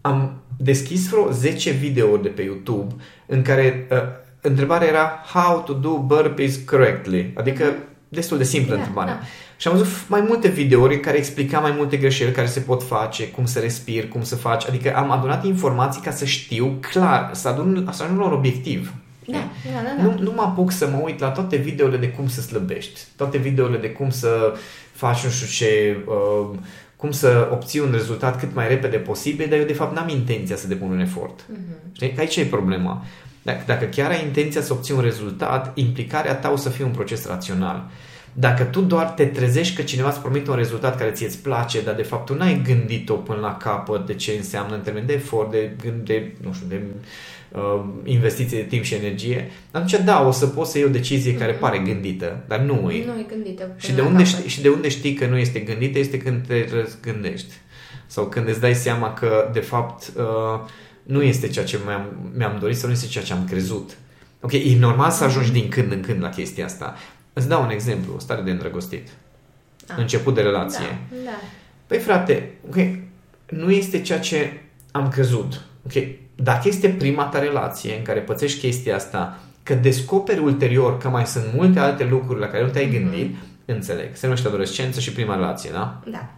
[0.01, 3.97] am deschis vreo 10 videouri de pe YouTube în care uh,
[4.41, 7.73] întrebarea era how to do burpees correctly, adică
[8.07, 9.13] destul de simplă yeah, întrebarea.
[9.13, 9.25] Da.
[9.57, 12.83] Și am văzut mai multe videouri în care explica mai multe greșeli care se pot
[12.83, 14.67] face, cum să respiri, cum să faci.
[14.67, 18.93] Adică am adunat informații ca să știu clar, să adun, să ajung la un obiectiv.
[19.25, 20.03] Da, da, da, da.
[20.03, 23.37] Nu, nu mă apuc să mă uit la toate videole de cum să slăbești, toate
[23.37, 24.53] videole de cum să
[24.91, 26.57] faci nu știu ce, uh,
[26.95, 30.55] cum să obții un rezultat cât mai repede posibil, dar eu de fapt n-am intenția
[30.55, 31.41] să depun un efort.
[31.41, 31.91] Uh-huh.
[31.91, 32.11] Știi?
[32.11, 33.05] Că aici e problema.
[33.41, 36.91] Dacă, dacă chiar ai intenția să obții un rezultat, implicarea ta o să fie un
[36.91, 37.89] proces rațional.
[38.39, 41.81] Dacă tu doar te trezești că cineva îți promite un rezultat care ție îți place,
[41.81, 45.13] dar de fapt tu n-ai gândit-o până la capăt de ce înseamnă în termen de
[45.13, 45.71] efort, de,
[46.03, 46.81] de nu știu, de
[47.51, 51.33] uh, investiție de timp și energie, atunci da, o să poți să iei o decizie
[51.33, 51.39] mm-hmm.
[51.39, 51.59] care mhm.
[51.59, 53.05] pare gândită, dar nu e.
[53.05, 53.71] Nu e gândită.
[53.77, 56.67] Și de, unde știi, și de unde știi că nu este gândită este când te
[56.73, 57.53] răzgândești.
[58.07, 60.69] Sau când îți dai seama că, de fapt, uh,
[61.03, 63.97] nu este ceea ce mi-am, mi-am dorit sau nu este ceea ce am crezut.
[64.41, 66.95] Ok, e normal să ajungi din când în când la chestia asta.
[67.37, 69.07] Îți dau un exemplu, o stare de îndrăgostit.
[69.87, 69.97] Ah.
[69.97, 70.85] Început de relație.
[71.09, 71.39] Da, da.
[71.87, 72.75] Păi frate, ok,
[73.49, 75.61] nu este ceea ce am crezut.
[75.85, 76.03] Ok,
[76.35, 81.25] dacă este prima ta relație în care pățești chestia asta, că descoperi ulterior că mai
[81.25, 82.91] sunt multe alte lucruri la care nu te-ai mm-hmm.
[82.91, 84.15] gândit, înțeleg.
[84.15, 86.01] Se numește adolescență și prima relație, da?
[86.05, 86.29] Da.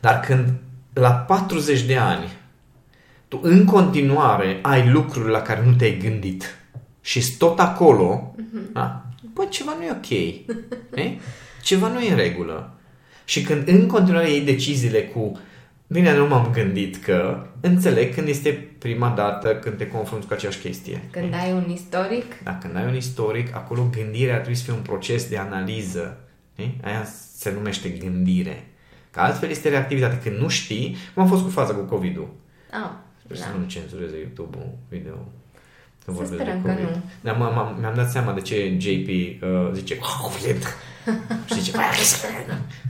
[0.00, 0.52] Dar când
[0.92, 2.32] la 40 de ani
[3.28, 6.58] tu în continuare ai lucruri la care nu te-ai gândit
[7.00, 8.72] și tot acolo, mm-hmm.
[8.72, 9.07] da?
[9.38, 10.10] Bă, ceva nu e ok.
[11.04, 11.18] e?
[11.62, 12.74] Ceva nu e în regulă.
[13.24, 15.40] Și când în continuare iei deciziile cu
[15.90, 20.58] Bine, nu m-am gândit că înțeleg când este prima dată când te confrunți cu aceeași
[20.58, 21.02] chestie.
[21.10, 22.42] Când ai un istoric?
[22.42, 26.20] Da, când ai un istoric, acolo gândirea ar trebui să fie un proces de analiză.
[26.56, 26.64] E?
[26.82, 28.66] Aia se numește gândire.
[29.10, 30.18] Că altfel este reactivitate.
[30.28, 32.34] Când nu știi, cum a fost cu faza cu COVID-ul.
[32.72, 32.90] Oh,
[33.24, 33.42] Sper da.
[33.42, 35.14] să nu cenzureze YouTube-ul video.
[36.08, 36.64] Să vorbesc de COVID.
[36.64, 37.00] Că nu.
[37.20, 39.08] Dar m- mi-am dat seama de ce JP
[39.42, 40.62] uh, zice COVID.
[41.46, 41.72] și zice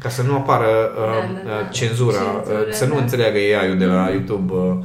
[0.02, 1.66] ca să nu apară uh, da, da, da.
[1.66, 3.00] cenzura, Cenzură, uh, să nu da.
[3.00, 4.84] înțeleagă AI-ul de la YouTube uh,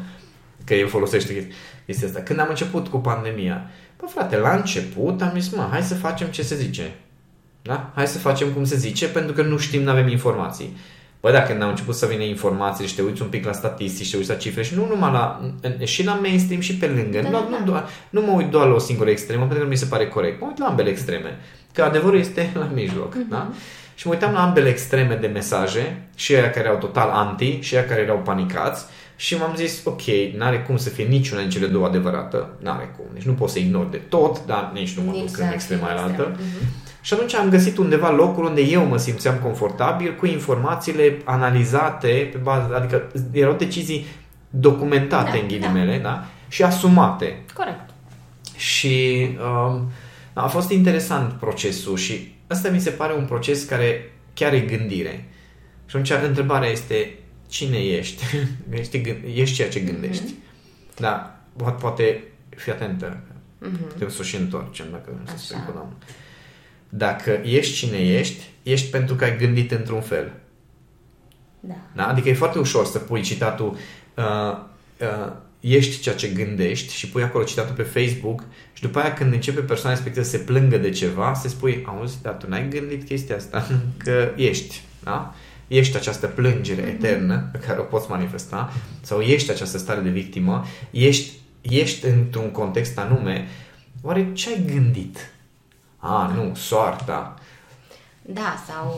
[0.66, 1.48] că el folosește
[1.86, 2.20] chestia asta.
[2.22, 3.70] Când am început cu pandemia,
[4.00, 6.96] bă frate, la început am zis, mă, hai să facem ce se zice.
[7.62, 7.92] Da?
[7.96, 10.78] Hai să facem cum se zice, pentru că nu știm, nu avem informații.
[11.24, 14.12] Bă, dacă când au început să vină informații și te uiți un pic la statistici,
[14.12, 15.42] te uiți la cifre și nu numai la,
[15.84, 17.20] și la mainstream și pe lângă.
[17.22, 17.58] Da, nu, da.
[17.58, 19.86] Nu, doar, nu mă uit doar la o singură extremă, pentru că nu mi se
[19.86, 20.40] pare corect.
[20.40, 21.40] Mă uit la ambele extreme.
[21.74, 23.14] Că adevărul este la mijloc.
[23.14, 23.30] Uh-huh.
[23.30, 23.52] Da?
[23.96, 27.76] Și mă uitam la ambele extreme de mesaje, și aia care erau total anti, și
[27.76, 30.02] aia care erau panicați, și m-am zis, ok,
[30.38, 33.06] n-are cum să fie niciuna din cele două adevărată, n-are cum.
[33.14, 36.02] Deci nu pot să ignor de tot, dar nici nu mă duc în extrema aia
[36.02, 36.32] altă.
[36.32, 36.84] Uh-huh.
[37.02, 42.38] Și atunci am găsit undeva locul unde eu mă simțeam confortabil cu informațiile analizate pe
[42.38, 44.06] bază, adică erau decizii
[44.50, 46.10] documentate da, în ghilimele, da.
[46.10, 46.26] da?
[46.48, 47.44] Și asumate.
[47.54, 47.90] Corect.
[48.56, 49.28] Și
[49.68, 49.92] um,
[50.34, 55.30] a fost interesant procesul și asta mi se pare un proces care chiar e gândire.
[55.86, 57.14] Și atunci întrebarea este
[57.54, 58.24] cine ești?
[58.80, 60.24] ești, ești ceea ce gândești.
[60.24, 61.00] Mm-hmm.
[61.00, 61.40] Da,
[61.80, 63.18] poate fi atentă.
[63.18, 63.88] Mm-hmm.
[63.88, 65.36] Putem să o și întoarcem dacă Așa.
[65.36, 65.98] să speculăm.
[66.90, 70.34] Dacă ești cine ești, ești pentru că ai gândit într-un fel.
[71.60, 71.76] Da.
[71.96, 72.08] da?
[72.08, 73.78] Adică e foarte ușor să pui citatul
[74.14, 74.58] uh,
[75.00, 79.34] uh, ești ceea ce gândești și pui acolo citatul pe Facebook și după aia când
[79.34, 83.04] începe persoana respectivă să se plângă de ceva, se spui, auzi, dar tu n-ai gândit
[83.04, 83.68] chestia asta,
[84.04, 85.36] că ești, da?
[85.74, 86.94] Ești această plângere mm-hmm.
[86.94, 91.32] eternă pe care o poți manifesta sau ești această stare de victimă, ești,
[91.62, 93.48] ești într-un context anume,
[94.02, 95.32] oare ce ai gândit?
[95.98, 97.34] A, nu, soarta.
[98.22, 98.94] Da, sau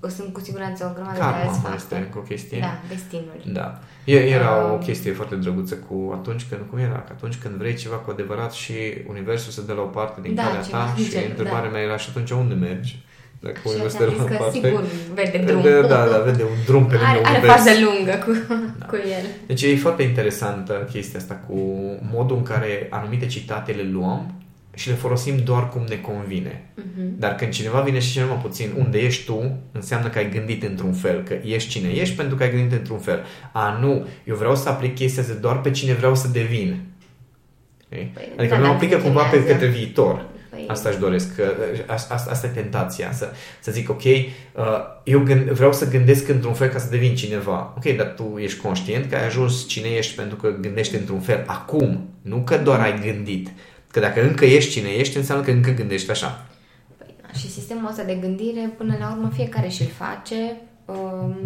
[0.00, 2.60] uh, sunt cu siguranță o grămadă Karma de alți mai este o chestie.
[2.60, 3.42] Da, destinul.
[3.52, 3.78] Da.
[4.04, 6.98] Era um, o chestie foarte drăguță cu atunci când, cum era?
[6.98, 8.72] Că atunci când vrei ceva cu adevărat și
[9.08, 11.20] universul se dă la o parte din da, calea ta și da.
[11.28, 13.04] întrebarea mea era și atunci unde mergi?
[13.44, 14.58] Dacă și universul de la o parte.
[14.58, 15.62] sigur vede drum.
[15.62, 18.32] Da, da, da, vede un drum pe lângă Are, are fază lungă cu,
[18.78, 18.86] da.
[18.86, 19.24] cu el.
[19.46, 21.56] Deci e foarte interesantă chestia asta cu
[22.12, 24.34] modul în care anumite citate le luăm
[24.74, 26.64] și le folosim doar cum ne convine.
[26.80, 27.18] Uh-huh.
[27.18, 30.62] Dar când cineva vine și cel mai puțin unde ești tu, înseamnă că ai gândit
[30.62, 33.24] într-un fel, că ești cine ești pentru că ai gândit într-un fel.
[33.52, 36.80] A, nu, eu vreau să aplic chestia asta doar pe cine vreau să devin.
[37.84, 38.10] Okay?
[38.14, 40.26] Păi, adică da, nu aplică cumva pe către viitor.
[40.54, 40.64] Păi...
[40.68, 41.34] Asta își doresc.
[41.34, 41.52] Că,
[41.86, 43.12] asta, asta e tentația.
[43.12, 44.22] Să, să zic, ok, uh,
[45.04, 47.74] eu gând, vreau să gândesc într-un fel ca să devin cineva.
[47.76, 51.44] Ok, dar tu ești conștient că ai ajuns cine ești pentru că gândești într-un fel
[51.46, 52.08] acum.
[52.22, 53.48] Nu că doar ai gândit.
[53.90, 56.46] Că dacă încă ești cine ești, înseamnă că încă gândești așa.
[56.98, 61.36] Păi, da, și sistemul ăsta de gândire, până la urmă, fiecare și-l face um,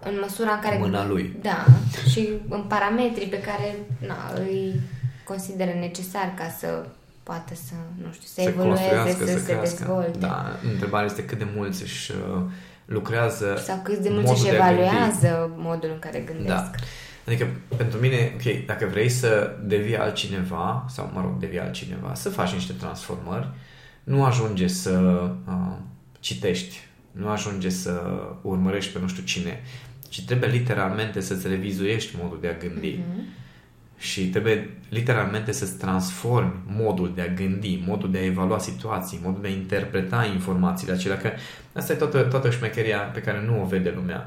[0.00, 0.78] în măsura în care...
[0.78, 1.36] Mâna lui.
[1.42, 1.66] Da,
[2.10, 3.76] și în parametrii pe care
[4.06, 4.80] na, îi
[5.24, 6.86] consideră necesar ca să
[7.22, 9.76] poată să, nu știu, să se evolueze, să, să se crească.
[9.76, 10.18] dezvolte.
[10.18, 12.42] Da, întrebarea este cât de mulți își uh,
[12.84, 16.46] lucrează Sau cât de mulți își evaluează modul în care gândesc.
[16.46, 16.70] Da.
[17.26, 22.30] Adică, pentru mine, ok, dacă vrei să devii altcineva, sau, mă rog, devii altcineva, să
[22.30, 23.48] faci niște transformări,
[24.04, 25.00] nu ajunge să
[25.48, 25.76] uh,
[26.20, 26.80] citești,
[27.12, 28.02] nu ajunge să
[28.42, 29.62] urmărești pe nu știu cine,
[30.08, 32.96] ci trebuie literalmente să-ți revizuiești modul de a gândi.
[32.96, 33.41] Mm-hmm.
[34.02, 39.42] Și trebuie literalmente să-ți transformi modul de a gândi, modul de a evalua situații, modul
[39.42, 41.16] de a interpreta informațiile acelea.
[41.16, 41.30] Că
[41.72, 44.26] asta e toată, toată șmecheria pe care nu o vede lumea.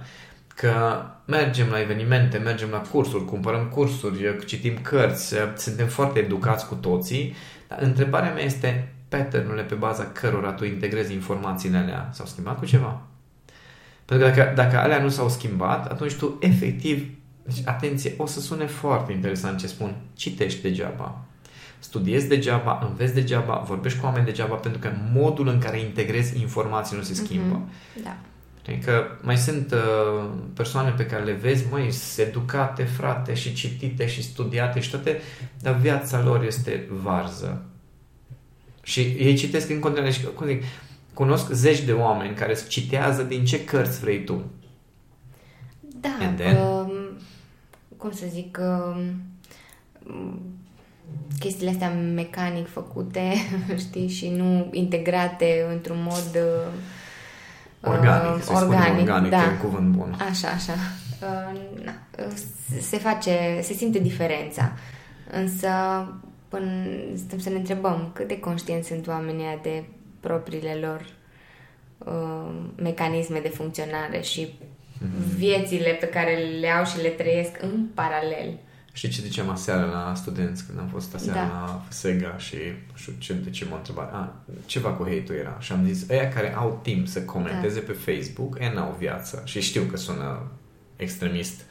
[0.55, 6.75] Că mergem la evenimente, mergem la cursuri, cumpărăm cursuri, citim cărți, suntem foarte educați cu
[6.75, 7.35] toții,
[7.67, 12.65] dar întrebarea mea este pattern pe baza cărora tu integrezi informațiile alea s-au schimbat cu
[12.65, 13.01] ceva?
[14.05, 17.09] Pentru că dacă, dacă alea nu s-au schimbat, atunci tu efectiv,
[17.45, 21.25] deci atenție, o să sune foarte interesant ce spun, citești degeaba,
[21.79, 26.97] studiezi degeaba, înveți degeaba, vorbești cu oameni degeaba, pentru că modul în care integrezi informații
[26.97, 27.61] nu se schimbă.
[27.61, 28.03] Mm-hmm.
[28.03, 28.17] Da.
[28.67, 34.23] Adică mai sunt uh, persoane pe care le vezi, măi, educate, frate, și citite și
[34.23, 35.21] studiate și toate,
[35.61, 37.65] dar viața lor este varză.
[38.83, 40.63] Și ei citesc în continuare și, cum zic,
[41.13, 44.43] cunosc zeci de oameni care citează din ce cărți vrei tu.
[45.79, 46.91] Da, And then, um,
[47.97, 49.21] cum să zic, um,
[51.39, 53.33] chestiile astea mecanic făcute,
[53.87, 56.71] știi, și nu integrate într-un mod uh,
[57.81, 59.43] organic, uh, organic, organic da.
[59.43, 60.17] e un cuvânt bun.
[60.29, 60.73] Așa, așa.
[61.21, 61.93] Uh, na,
[62.81, 64.71] se face, se simte diferența.
[65.31, 65.69] Însă,
[66.47, 66.71] până
[67.15, 69.83] stăm să ne întrebăm cât de conștienți sunt oamenii de
[70.19, 71.05] propriile lor
[71.97, 74.74] uh, mecanisme de funcționare și mm-hmm.
[75.37, 78.59] Viețile pe care le au și le trăiesc în paralel.
[78.95, 81.45] Și ce ziceam aseară la studenți când am fost aseară da.
[81.45, 82.55] la Sega și
[82.87, 84.13] nu știu ce, de ce m-a întrebat.
[84.13, 85.57] A, ceva cu hate era.
[85.59, 87.85] Și am zis, ăia care au timp să comenteze da.
[87.85, 89.41] pe Facebook, ăia n-au viață.
[89.45, 90.51] Și știu că sună
[90.95, 91.61] extremist,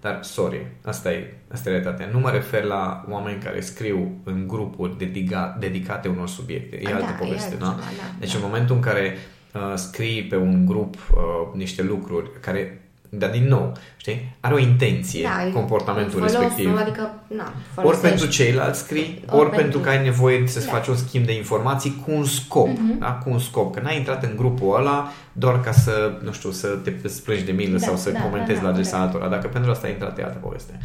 [0.00, 2.08] dar sorry, asta e, asta e realitatea.
[2.12, 6.80] Nu mă refer la oameni care scriu în grupuri dedica, dedicate unor subiecte.
[6.82, 7.64] E A, altă da, poveste, e da?
[7.64, 7.78] da?
[8.18, 8.38] Deci da.
[8.38, 9.33] în momentul în care uh,
[9.74, 12.84] scrii pe un grup uh, niște lucruri care
[13.18, 14.36] dar din nou, știi?
[14.40, 16.76] Are o intenție da, comportamentul folos, respectiv.
[16.76, 19.60] Adică, na, ori pentru ceilalți scrii, ori, ori pentru...
[19.60, 20.72] pentru că ai nevoie să-ți da.
[20.72, 22.68] faci un schimb de informații cu un scop.
[22.68, 22.98] Uh-huh.
[22.98, 23.12] Da?
[23.12, 23.74] Cu un scop.
[23.74, 26.66] Că n-ai intrat în grupul ăla doar ca să, nu știu, să
[27.02, 29.02] te splângi de milă da, sau să da, comentezi da, da, la adresa da.
[29.02, 29.28] altora.
[29.28, 30.78] Dacă pentru asta ai intrat, e altă poveste.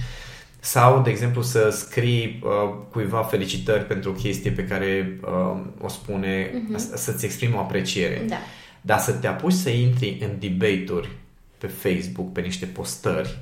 [0.60, 5.88] Sau, de exemplu, să scrii uh, cuiva felicitări pentru o chestie pe care uh, o
[5.88, 6.95] spune, uh-huh.
[6.95, 8.26] să-ți exprimi o apreciere.
[8.28, 8.36] Da.
[8.82, 11.10] Dar să te apuci să intri în debate-uri
[11.58, 13.39] pe Facebook, pe niște postări,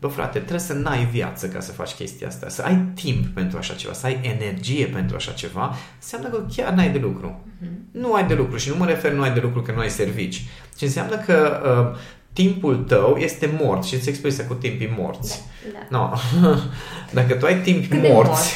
[0.00, 3.58] bă frate, trebuie să n-ai viață ca să faci chestia asta, să ai timp pentru
[3.58, 7.40] așa ceva, să ai energie pentru așa ceva, înseamnă că chiar n-ai de lucru.
[7.44, 7.90] Uh-huh.
[7.90, 9.90] Nu ai de lucru și nu mă refer nu ai de lucru că nu ai
[9.90, 10.44] servici,
[10.76, 11.60] ci înseamnă că
[11.92, 11.98] uh,
[12.36, 15.42] timpul tău este mort și îți expresia cu timpii morți.
[15.72, 15.98] Da, da.
[15.98, 16.12] No.
[17.20, 18.54] Dacă tu ai timp Cât morți,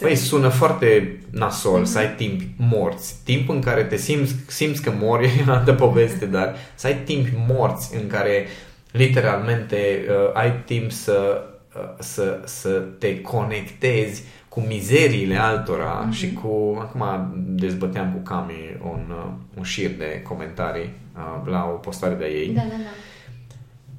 [0.00, 1.84] păi sună foarte nasol mm-hmm.
[1.84, 3.14] să ai timp morți.
[3.24, 7.26] Timp în care te simți, simți că mori e altă poveste, dar să ai timp
[7.48, 8.46] morți în care
[8.90, 11.42] literalmente uh, ai timp să,
[11.76, 16.14] uh, să, să te conectezi cu mizeriile altora mm-hmm.
[16.14, 16.78] și cu...
[16.80, 21.03] Acum dezbăteam cu Cami un, uh, un șir de comentarii uh,
[21.44, 22.48] la o postare de ei.
[22.48, 22.90] Da, da, da.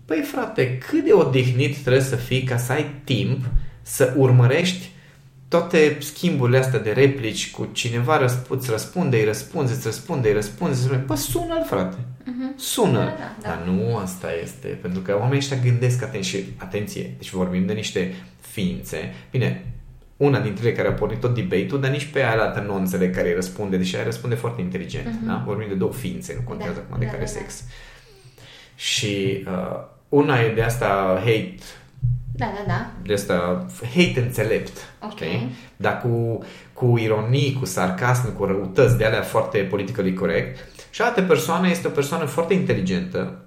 [0.06, 3.46] Păi frate, cât de odihnit trebuie să fii ca să ai timp
[3.82, 4.90] să urmărești
[5.48, 10.34] toate schimburile astea de replici cu cineva răsp- îți răspunde, îi răspunzi, îți răspunde, îi
[10.34, 11.06] răspunzi, îți răspunde.
[11.08, 11.98] Păi sună-l, frate.
[11.98, 12.56] Uh-huh.
[12.56, 12.98] Sună.
[12.98, 13.48] Da, da, da.
[13.50, 14.68] Dar nu asta este.
[14.68, 17.14] Pentru că oamenii ăștia gândesc aten- și atenție.
[17.18, 19.14] Deci vorbim de niște ființe.
[19.32, 19.66] Bine,
[20.18, 23.16] una dintre ele care a pornit tot debate-ul, dar nici pe aia altă nu înțeleg
[23.16, 25.08] care îi răspunde, deși aia răspunde foarte inteligent.
[25.08, 25.28] Uh-huh.
[25.28, 25.44] Da?
[25.46, 27.64] Vorbim de două ființe, nu contează da, acum de da, care da, sex.
[27.68, 27.72] Da.
[28.76, 31.56] Și uh, una e de asta hate
[32.38, 32.92] da, da, da.
[33.04, 34.78] De asta, hate înțelept.
[35.04, 35.12] Ok.
[35.12, 35.50] Okay?
[35.76, 40.68] Dar cu, cu ironii, cu sarcasm, cu răutăți de alea foarte politically corect.
[40.90, 43.46] Și altă persoană este o persoană foarte inteligentă,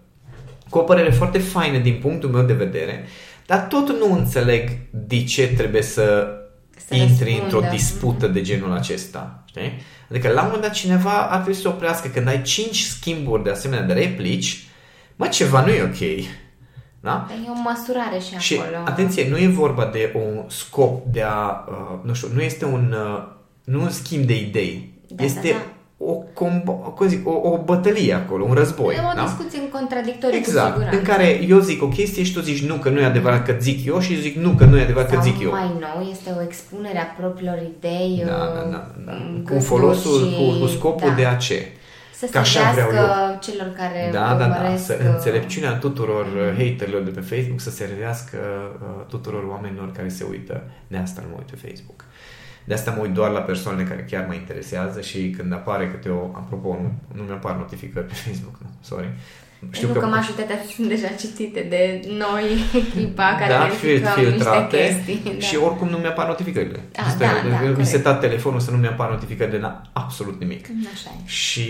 [0.71, 3.05] cu o părere foarte faină din punctul meu de vedere,
[3.47, 6.38] dar tot nu înțeleg de ce trebuie să,
[6.87, 9.45] să intri într-o dispută de genul acesta.
[9.45, 9.73] Știi?
[10.11, 13.51] Adică la un moment dat cineva ar trebui să oprească când ai 5 schimburi de
[13.51, 14.67] asemenea de replici,
[15.17, 16.27] mă, ceva nu e ok.
[17.01, 17.29] Da?
[17.47, 18.83] E o măsurare și, și acolo.
[18.85, 22.95] atenție, nu e vorba de un scop de a, uh, nu știu, nu este un,
[22.97, 23.23] uh,
[23.65, 24.93] nu un schimb de idei.
[25.09, 25.78] Da, este da, da.
[26.01, 28.95] O, combo, cum zic, o, o bătălie acolo, un război.
[28.95, 29.23] E o da?
[29.23, 32.75] discuție în contradictoriu exact, cu în care eu zic o chestie și tu zici nu
[32.75, 35.09] că nu e adevărat că zic eu și eu zic nu că nu e adevărat
[35.09, 35.51] Sau că zic eu.
[35.51, 39.13] mai nou este o expunere a propriilor idei da, da, da, da.
[39.55, 41.15] cu folosul, cu, cu scopul da.
[41.15, 41.67] de a ce.
[42.15, 44.45] Să Că așa vreau servească celor care Da, da, da.
[44.45, 48.39] urmăresc, Să uh, înțelepciunea tuturor uh, haterilor de pe Facebook să servească
[48.83, 50.63] uh, tuturor oamenilor care se uită.
[50.87, 52.05] De asta nu mă uit pe Facebook.
[52.69, 56.09] De asta mă uit doar la persoanele care chiar mă interesează și când apare câte
[56.09, 56.23] o...
[56.25, 59.09] Apropo, nu, nu mi-apar notificări pe Facebook, nu, sorry.
[59.71, 62.45] Știu că, că majoritatea sunt deja citite de noi,
[62.75, 65.33] echipa care da, verificăm filtrate niște chestii.
[65.33, 65.47] Da.
[65.47, 66.81] și oricum nu mi-apar notificările.
[66.97, 67.89] Ah, Asta da, e, da, mi corect.
[67.89, 70.67] setat telefonul să nu mi-apar notificări de la absolut nimic.
[70.93, 71.29] Așa e.
[71.29, 71.69] Și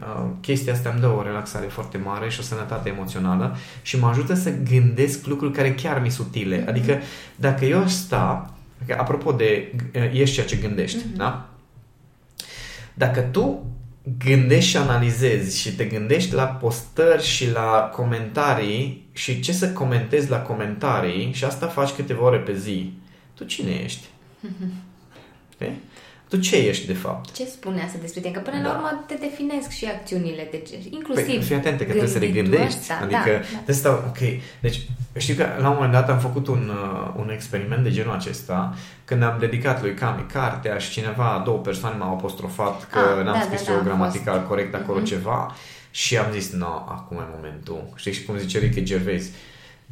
[0.00, 4.06] uh, chestia asta îmi dă o relaxare foarte mare și o sănătate emoțională și mă
[4.06, 6.56] ajută să gândesc lucruri care chiar mi utile.
[6.56, 6.68] Mhm.
[6.68, 6.98] Adică
[7.36, 8.57] dacă eu aș sta, adică,
[8.96, 11.16] apropo de uh, ești ceea ce gândești, Mhm.
[11.16, 11.48] da?
[12.94, 13.66] Dacă tu
[14.24, 20.30] gândești și analizezi și te gândești la postări și la comentarii și ce să comentezi
[20.30, 22.92] la comentarii și asta faci câteva ore pe zi,
[23.34, 24.06] tu cine ești?
[25.60, 25.74] Okay?
[26.28, 27.32] Tu ce ești de fapt?
[27.32, 28.32] Ce spune asta despre tine?
[28.32, 28.62] Că până Da.
[28.68, 32.26] la urmă te definesc și acțiunile, deci inclusiv Păi, fii atentă că trebuie să le
[32.26, 32.78] gânditul gândești.
[32.80, 33.72] ăsta, adică, da, da, da.
[33.72, 34.18] stau, ok,
[34.60, 34.80] deci
[35.16, 38.74] știu că la un moment dat am făcut un, uh, un experiment de genul acesta
[39.04, 43.34] când am dedicat lui Cami cartea și cineva, două persoane m-au apostrofat că Ah, n-am
[43.38, 44.48] da, scris da, eu da, gramatical am fost.
[44.50, 45.06] corect acolo Mhm.
[45.06, 45.54] ceva
[45.90, 47.88] și am zis, nu, acum e momentul.
[47.94, 49.30] Știi și cum zice Ricky Gervais,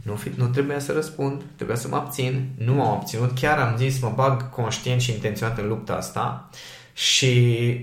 [0.02, 3.76] nu, fi, nu trebuia să răspund, trebuia să mă abțin, nu m-am abținut, chiar am
[3.76, 6.48] zis, mă bag conștient și intenționat în lupta asta
[6.92, 7.34] și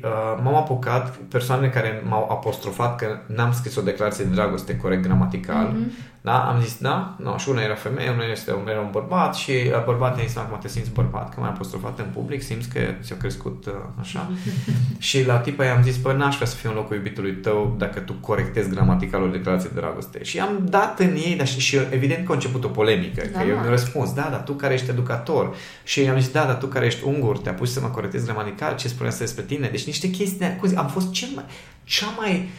[0.04, 5.04] uh, m-am apucat, persoanele care m-au apostrofat că n-am scris o declarație de dragoste corect
[5.04, 5.92] gramatical, Mhm.
[6.24, 9.36] Da, am zis da, no, și una era femeie, una este, una era un bărbat
[9.36, 12.70] și uh, bărbatul a zis, acum te simți bărbat, că m-ai apostrofat în public, simți
[12.70, 14.32] că ți-a crescut uh, așa.
[15.08, 18.00] și la tipa i-am zis, bă, n-aș vrea să fiu în locul iubitului tău dacă
[18.00, 20.24] tu corectezi gramatical o declarație de dragoste.
[20.24, 23.28] Și am dat în ei, dar și, și evident că a început o polemică, că
[23.28, 23.48] Normal.
[23.48, 26.66] eu mi-am răspuns, da, dar tu care ești educator și i-am zis, da, dar tu
[26.66, 29.68] care ești ungur, te-a pus să mă corectezi gramatical, ce spunea să despre tine?
[29.68, 31.46] Deci niște chestii, de- cum zic, am fost cel mai,
[31.84, 32.50] cea mai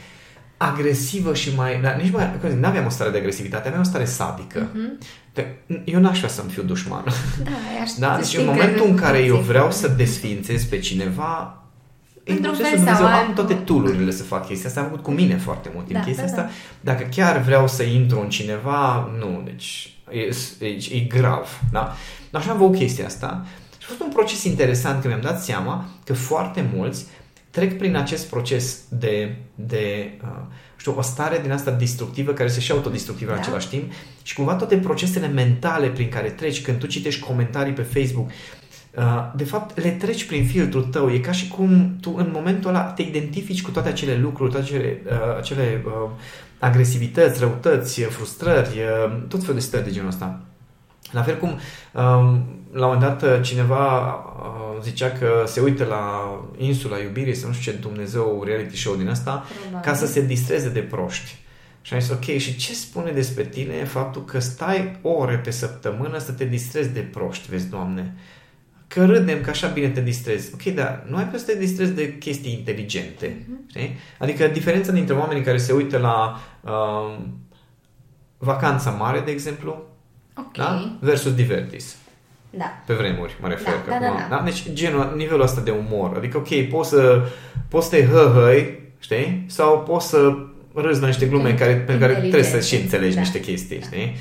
[0.73, 3.87] agresivă și mai, dar nici mai, cum zic, n-aveam o stare de agresivitate, aveam o
[3.87, 4.69] stare sadică.
[4.75, 4.99] Mhm.
[5.35, 7.05] De, eu n-aș vrea să-mi fiu dușman.
[7.45, 7.51] Da,
[7.83, 8.11] aș Da?
[8.13, 9.49] să Deci știi în că momentul în care eu puțin.
[9.51, 11.59] vreau să desfințez pe cineva,
[12.25, 13.35] în Într-un procesul fel sau Dumnezeu am altul.
[13.35, 14.81] toate tool să fac chestia asta.
[14.81, 16.43] Am făcut cu mine foarte mult timp Da, chestia da, asta.
[16.43, 16.93] da.
[16.93, 20.21] Dacă chiar vreau să intru în cineva, nu, deci e,
[20.67, 21.61] e, e grav.
[21.73, 21.95] Da?
[22.31, 23.45] Dar așa am văzut chestia asta.
[23.79, 27.05] Și a fost un proces interesant că mi-am dat seama că foarte mulți
[27.55, 30.43] trec prin acest proces de, de uh,
[30.77, 33.43] știu, o stare din asta destructivă care se și autodestructivă în Da.
[33.43, 33.93] același timp
[34.23, 39.33] și cumva toate procesele mentale prin care treci când tu citești comentarii pe Facebook uh,
[39.37, 42.83] de fapt le treci prin filtrul tău e ca și cum tu în momentul ăla
[42.83, 46.11] te identifici cu toate acele lucruri toate acele, uh, acele uh,
[46.59, 50.41] agresivități, răutăți, frustrări uh, tot felul de stări de genul ăsta
[51.15, 51.59] la fel cum um,
[52.73, 57.49] la un moment dat uh, cineva uh, zicea că se uită la insula iubirii sau
[57.49, 59.89] nu știu ce Dumnezeu reality show din asta Probabil.
[59.91, 61.43] ca să se distreze de proști.
[61.83, 66.19] Și am zis, ok, și ce spune despre tine faptul că stai ore pe săptămână
[66.19, 68.15] să te distrezi de proști, vezi, Doamne?
[68.89, 70.51] Că râdem că așa bine te distrezi.
[70.55, 73.47] Ok, dar nu ai putea să te distrezi de chestii inteligente.
[73.49, 73.65] Mhm.
[73.69, 73.97] Știi?
[74.19, 77.39] Adică diferența dintre oamenii care se uită la um,
[78.39, 79.83] vacanța mare, de exemplu,
[80.37, 80.57] Ok.
[80.57, 80.97] da?
[81.01, 81.97] versus Divertis.
[82.51, 82.65] Da.
[82.87, 83.73] Pe vremuri, mă refer.
[83.73, 84.43] Da, că da, da, acum- da.
[84.45, 86.17] Deci genul, nivelul ăsta de umor.
[86.17, 87.27] Adică, ok, poți să,
[87.69, 89.45] poți să te hăhăi, știi?
[89.49, 90.33] Sau poți să
[90.75, 93.21] râzi la niște glume care, pe care trebuie să și înțelegi Da.
[93.21, 94.17] niște chestii, știi?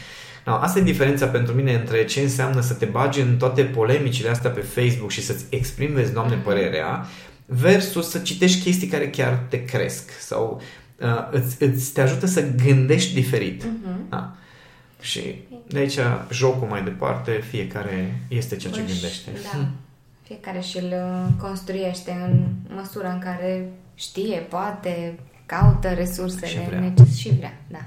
[0.46, 4.30] No, asta e diferența pentru mine între ce înseamnă să te bagi în toate polemicile
[4.30, 6.44] astea pe Facebook și să-ți exprimi, vezi, Doamne, Mhm.
[6.44, 7.06] părerea,
[7.46, 10.62] versus să citești chestii care chiar te cresc sau
[11.00, 13.64] uh, îți, îți te ajută să gândești diferit.
[13.64, 14.10] Mhm.
[14.10, 14.36] Da.
[15.04, 15.36] Și
[15.68, 15.98] de aici
[16.32, 19.30] jocul mai departe, fiecare este ceea ce Își- gândește.
[19.54, 19.66] Da.
[20.28, 22.46] Fiecare și îl uh, construiește în
[22.76, 26.80] măsura în care știe, poate, caută resursele Și vrea.
[26.80, 27.62] neces- și vrea.
[27.68, 27.82] Da.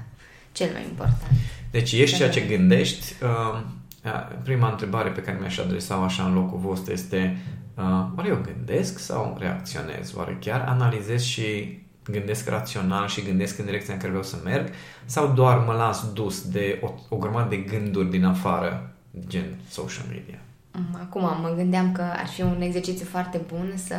[0.51, 1.31] Cel mai important.
[1.71, 3.13] Deci ești ceea ce gândești.
[3.23, 3.61] Uh,
[4.05, 7.37] uh, prima întrebare pe care mi-aș adresa-o așa în locul vostru este
[7.75, 7.83] uh,
[8.17, 10.13] oare eu gândesc sau reacționez?
[10.15, 11.77] Oare chiar analizez și
[12.11, 14.67] gândesc rațional și gândesc în direcția în care vreau să merg
[15.05, 18.91] sau doar mă las dus de o, o grămadă de gânduri din afară,
[19.27, 20.39] gen social media?
[20.71, 23.95] Mm, Acum mă gândeam că ar fi un exercițiu foarte bun să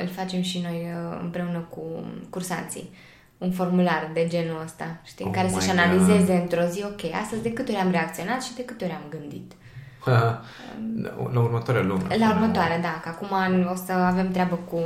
[0.00, 1.82] îl facem și noi uh, împreună cu
[2.30, 2.90] cursanții.
[3.38, 5.78] Un formular de genul ăsta, știi, Oh care my să-și God.
[5.78, 9.18] analizeze într-o zi, ok, astăzi de câte ori am reacționat și de câte ori am
[9.18, 9.52] gândit.
[11.32, 12.02] la următoarea lună.
[12.18, 13.28] La următoare, da, că acum
[13.72, 14.78] o să avem treabă cu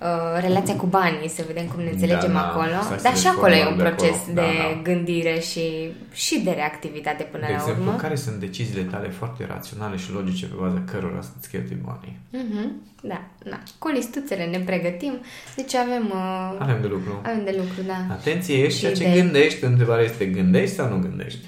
[0.00, 2.76] uh, relația cu banii, să vedem cum ne înțelegem Da, da, acolo.
[2.82, 4.34] stai să Dar și acolo e dezvoltăm un de proces acolo.
[4.34, 4.80] de Da, da.
[4.82, 5.64] gândire și,
[6.12, 7.96] și de reactivitate până De la exemplu, urmă.
[8.04, 12.16] care sunt deciziile tale foarte raționale și logice pe baza cărora să-ți cheltui banii?
[12.30, 12.70] Mhm,
[13.02, 13.20] Da,
[13.50, 13.58] da.
[13.78, 15.14] Cu listuțele ne pregătim,
[15.56, 17.20] deci avem, uh, Avem de lucru.
[17.22, 17.98] avem de lucru, da.
[18.14, 19.20] Atenție, ești Și ceea ce idei.
[19.20, 19.64] gândești.
[19.64, 21.46] Întrebarea este, gândești sau nu gândești?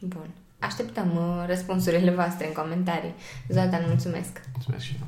[0.00, 0.28] Bun.
[0.58, 3.14] Așteptăm uh, răspunsurile voastre în comentarii.
[3.48, 4.40] Zoltan, mulțumesc!
[4.52, 5.06] Mulțumesc și eu.